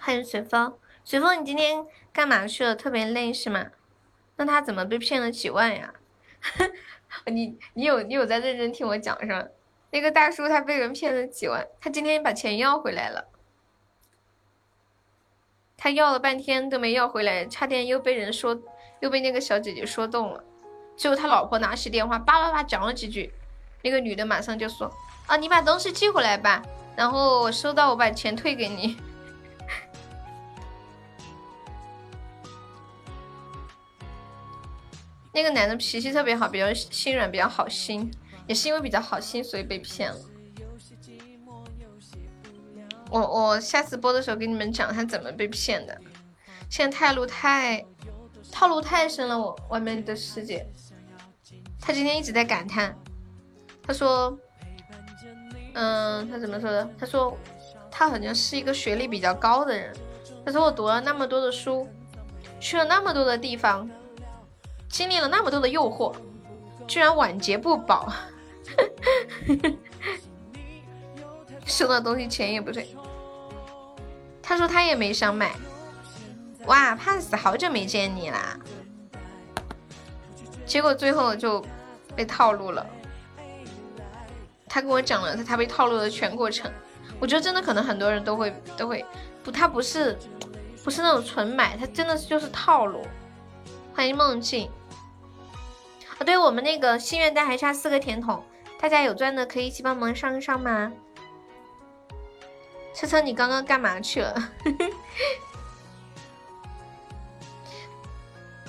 [0.00, 0.72] 欢迎随风。
[1.04, 2.74] 随风，你今天干嘛去了？
[2.74, 3.66] 特别累是吗？
[4.36, 5.92] 那他怎么被骗了几万呀？
[7.26, 9.46] 你你有你有在认真听我讲是吧？
[9.90, 13.28] 那个大叔他被人骗了几万，他今天把钱要回来了。
[15.76, 18.60] 他要了半天都没要回来，差点又被人说，
[19.00, 20.44] 又被那个小姐姐说动了。
[20.96, 23.32] 最后他老婆拿起电话叭叭叭讲了几句，
[23.82, 24.92] 那个女的马上就说
[25.28, 26.62] ：“啊，你把东西寄回来吧。”
[26.96, 28.96] 然后我收到，我把钱退给你。
[35.38, 38.10] 那个男的脾气特别好，比较心软，比较好心，
[38.48, 40.18] 也是因为比较好心，所以被骗了。
[43.08, 45.96] 我我下次播的时候给你们讲他怎么被骗的。
[46.68, 47.86] 现在太路太
[48.50, 50.66] 套路太深了，我外面的世界。
[51.80, 52.98] 他今天一直在感叹，
[53.86, 54.36] 他说。
[55.74, 56.90] 嗯，他怎么说的？
[56.98, 57.38] 他说
[57.88, 59.94] 他好像是一个学历比较高的人。
[60.44, 61.86] 他说我读了那么多的书，
[62.58, 63.88] 去了那么多的地方，
[64.88, 66.14] 经历了那么多的诱惑，
[66.86, 68.12] 居然晚节不保，
[71.66, 72.94] 收到东西钱也不退。
[74.42, 75.54] 他说他也没想买。
[76.66, 78.58] 哇，胖死，好久没见你啦！
[80.66, 81.64] 结果最后就
[82.16, 82.84] 被套路了。
[84.66, 86.70] 他跟我讲了他他被套路的全过程。
[87.20, 89.04] 我觉得真的可能很多人都会都会
[89.42, 90.18] 不，他不是
[90.84, 93.02] 不是那种纯买，他真的就是套路。
[93.94, 94.70] 欢迎梦境。
[96.18, 98.44] 啊，对我们那个心愿单还差四个甜筒，
[98.80, 100.92] 大家有钻的可以一起帮忙上一上吗？
[102.92, 104.34] 车车，你刚刚干嘛去了？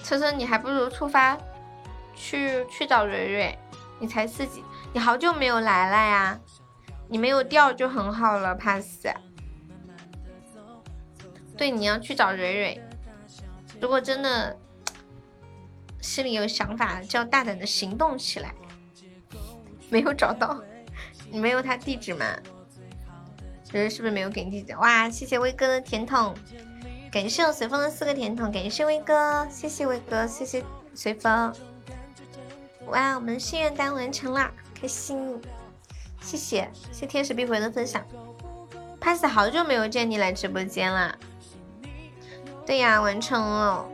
[0.03, 1.35] 车车，你还不如出发
[2.15, 3.57] 去去找蕊蕊，
[3.99, 4.63] 你才四级，
[4.93, 6.39] 你好久没有来了呀，
[7.07, 9.07] 你没有掉就很好了，pass。
[11.57, 12.79] 对，你要去找蕊蕊，
[13.81, 14.55] 如果真的。
[16.01, 18.53] 心里有想法就要大胆的行动起来。
[19.89, 20.61] 没有找到，
[21.31, 22.25] 你没有他地址吗？
[23.71, 24.75] 人是不是没有给你地址？
[24.77, 26.33] 哇，谢谢威哥的甜筒，
[27.11, 30.63] 感谢我随风的四个甜筒，感谢威哥，谢谢威哥，谢谢
[30.93, 31.53] 随风。
[32.87, 35.39] 哇，我们心愿单完成了，开心！
[36.21, 38.03] 谢谢，谢天使必回的分享。
[38.99, 41.17] pass 好久没有见你来直播间了。
[42.65, 43.87] 对呀，完成了。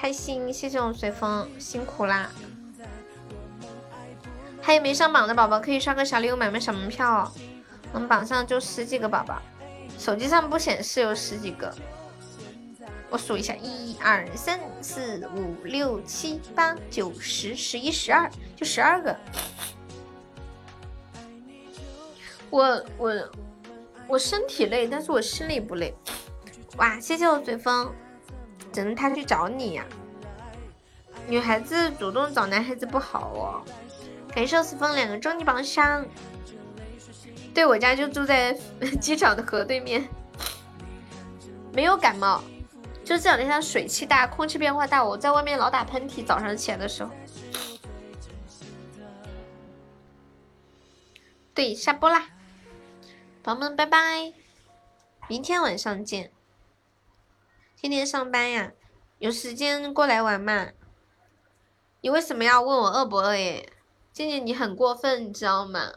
[0.00, 2.30] 开心，谢谢我随风，辛苦啦！
[4.62, 7.32] 还有没上榜的宝宝可以刷个小礼物买买小门票哦。
[7.92, 9.42] 我们榜上就十几个宝宝，
[9.98, 11.70] 手机上不显示有十几个。
[13.10, 19.14] 我数一下，一二三四五六七八九十十一十二，就十二个。
[22.48, 23.30] 我我
[24.08, 25.94] 我身体累，但是我心里不累。
[26.78, 27.94] 哇，谢谢我随风。
[28.72, 29.84] 等着他去找你呀，
[31.26, 33.62] 女孩子主动找男孩子不好哦。
[34.32, 36.06] 感谢四风两个终极宝箱，
[37.52, 38.52] 对我家就住在
[39.00, 40.08] 机场的河对面，
[41.72, 42.40] 没有感冒，
[43.04, 47.10] 就这两天它水气大，空气变化大，我在外面老打喷嚏，早上起来的时候。
[51.52, 52.28] 对，下播啦，
[53.42, 54.32] 宝宝们拜拜，
[55.26, 56.30] 明天晚上见。
[57.80, 58.72] 天天上班呀，
[59.20, 60.68] 有时间过来玩嘛？
[62.02, 63.72] 你为什么要问我饿不饿耶？
[64.12, 65.90] 静静，你很过分，你知道吗？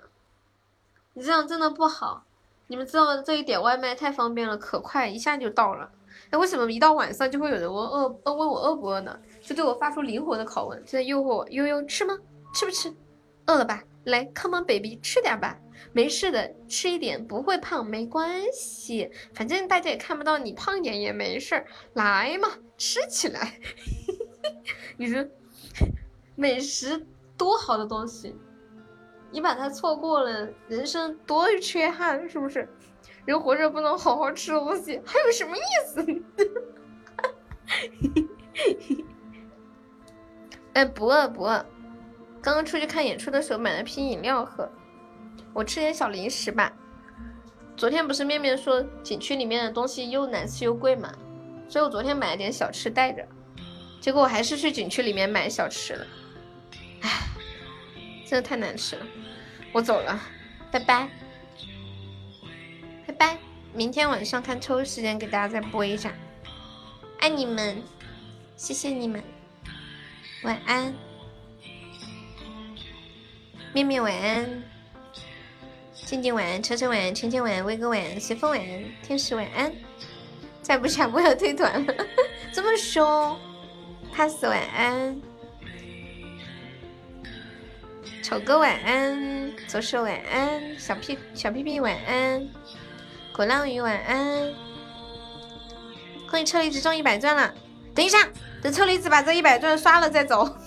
[1.11, 2.23] 你这样真的不好。
[2.67, 5.91] 你们知道这一点外卖太方便了，可快，一下就到了。
[6.29, 9.19] 哎，为什么一到晚上就会有人问饿问我饿不饿呢？
[9.41, 12.17] 就对我发出灵活的拷问，就在诱惑我悠悠吃吗？
[12.55, 12.95] 吃不吃？
[13.47, 13.83] 饿了吧？
[14.05, 15.59] 来，Come on baby，吃点吧。
[15.91, 21.65] 没事的，吃一点不会胖，没关系，反正大家也看不到你胖点也没事儿。
[21.93, 23.59] 来嘛，吃起来。
[24.97, 25.25] 你说
[26.35, 27.05] 美食
[27.37, 28.35] 多好的东西，
[29.31, 32.67] 你把它错过了，人生多缺憾，是不是？
[33.25, 36.05] 人活着不能好好吃东西，还有什么意思？
[40.73, 41.65] 哎，不饿不饿，
[42.41, 44.69] 刚刚出去看演出的时候买了瓶饮料喝。
[45.53, 46.71] 我吃点小零食吧。
[47.75, 51.11] 昨天不是面面说景区里面的东西又难吃又贵嘛，
[51.67, 53.27] 所以我昨天买了点小吃带着，
[53.99, 56.07] 结果我还是去景区里面买小吃了。
[57.01, 57.09] 唉，
[58.25, 59.05] 真的太难吃了。
[59.71, 60.19] 我走了，
[60.71, 61.09] 拜拜，
[63.07, 63.37] 拜拜。
[63.73, 66.13] 明天晚上看抽时间给大家再播一下。
[67.19, 67.81] 爱你们，
[68.55, 69.23] 谢谢你们，
[70.43, 70.93] 晚安，
[73.73, 74.63] 面面晚安。
[76.05, 79.73] 静静晚安，车车晚安，芊芊晚安，威哥晚安，随风晚安，天使晚安。
[80.61, 81.93] 再不下播要退团了，
[82.53, 83.37] 这么凶。
[84.15, 85.19] pass 晚安，
[88.21, 92.47] 丑哥晚安，左手晚安，小屁小屁屁晚安，
[93.35, 94.53] 鼓浪屿晚安。
[96.29, 97.53] 恭喜车厘子中一百钻了，
[97.95, 98.29] 等一下，
[98.61, 100.57] 等车厘子把这一百钻刷了再走。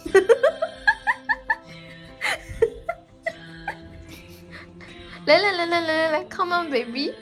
[5.27, 7.13] 来来来来来来来，Come on baby！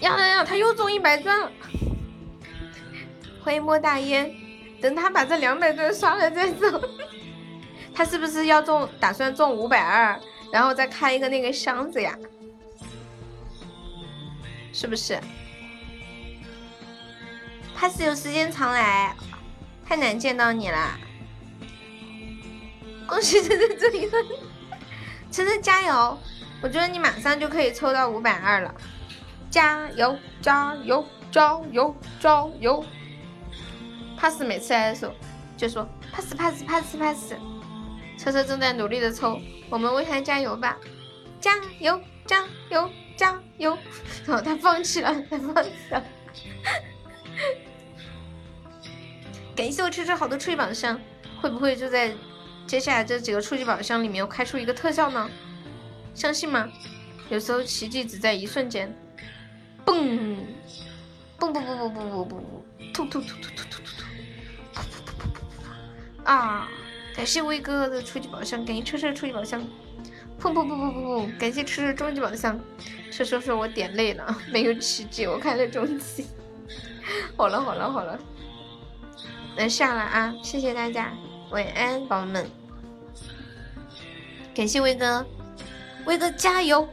[0.00, 1.50] 呀呀呀，他又中一百钻了！
[3.42, 4.30] 欢迎莫大烟，
[4.82, 6.82] 等他把这两百钻刷了再走。
[7.94, 8.86] 他是不是要中？
[9.00, 10.20] 打算中五百二，
[10.52, 12.14] 然后再开一个那个箱子呀？
[14.74, 15.18] 是不是？
[17.74, 19.16] 他是有时间常来，
[19.86, 20.98] 太难见到你了。
[23.06, 24.22] 恭喜这这这一份。
[25.36, 26.18] 晨晨加油！
[26.62, 28.74] 我觉得你马上就可以抽到五百二了，
[29.50, 32.82] 加油加油加油加油
[34.18, 35.12] ！pass 每次来的时候
[35.54, 37.34] 就说 pass pass pass pass，
[38.16, 39.38] 车车正在努力的抽，
[39.68, 40.78] 我们为他加油吧！
[41.38, 43.76] 加油加油加油！
[44.24, 46.02] 然后他放弃了， 他放弃了。
[49.54, 50.98] 感谢我车车好多吹榜上，
[51.42, 52.14] 会不会就在
[52.66, 55.30] 接下来这几个初级宝箱里面又开出一个特效呢，
[56.14, 56.68] 相信吗？
[57.28, 58.94] 有时候奇迹只在一瞬间，
[59.84, 60.36] 嘣，
[61.38, 63.92] 嘣嘣嘣嘣嘣嘣嘣，突突突突突突突
[64.72, 66.68] 突，啊！
[67.16, 69.60] 感谢威哥的初级宝箱，感谢车车初级宝箱，
[70.40, 71.38] 砰砰砰砰砰砰！
[71.38, 72.60] 感谢车车终极宝箱，
[73.10, 76.26] 车车说我点累了，没有奇迹，我开了终极。
[77.36, 78.18] 好了好了好了，
[79.56, 80.34] 能下了啊！
[80.42, 81.12] 谢谢大家，
[81.50, 82.50] 晚安，宝宝们。
[84.54, 85.26] 感谢威哥，
[86.06, 86.88] 威哥加油！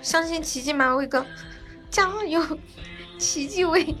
[0.00, 0.94] 相信奇迹吗？
[0.94, 1.26] 威哥，
[1.90, 2.40] 加油！
[3.18, 3.84] 奇迹威，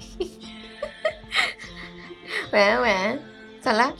[2.52, 3.18] 晚安晚安，
[3.60, 3.92] 咋了？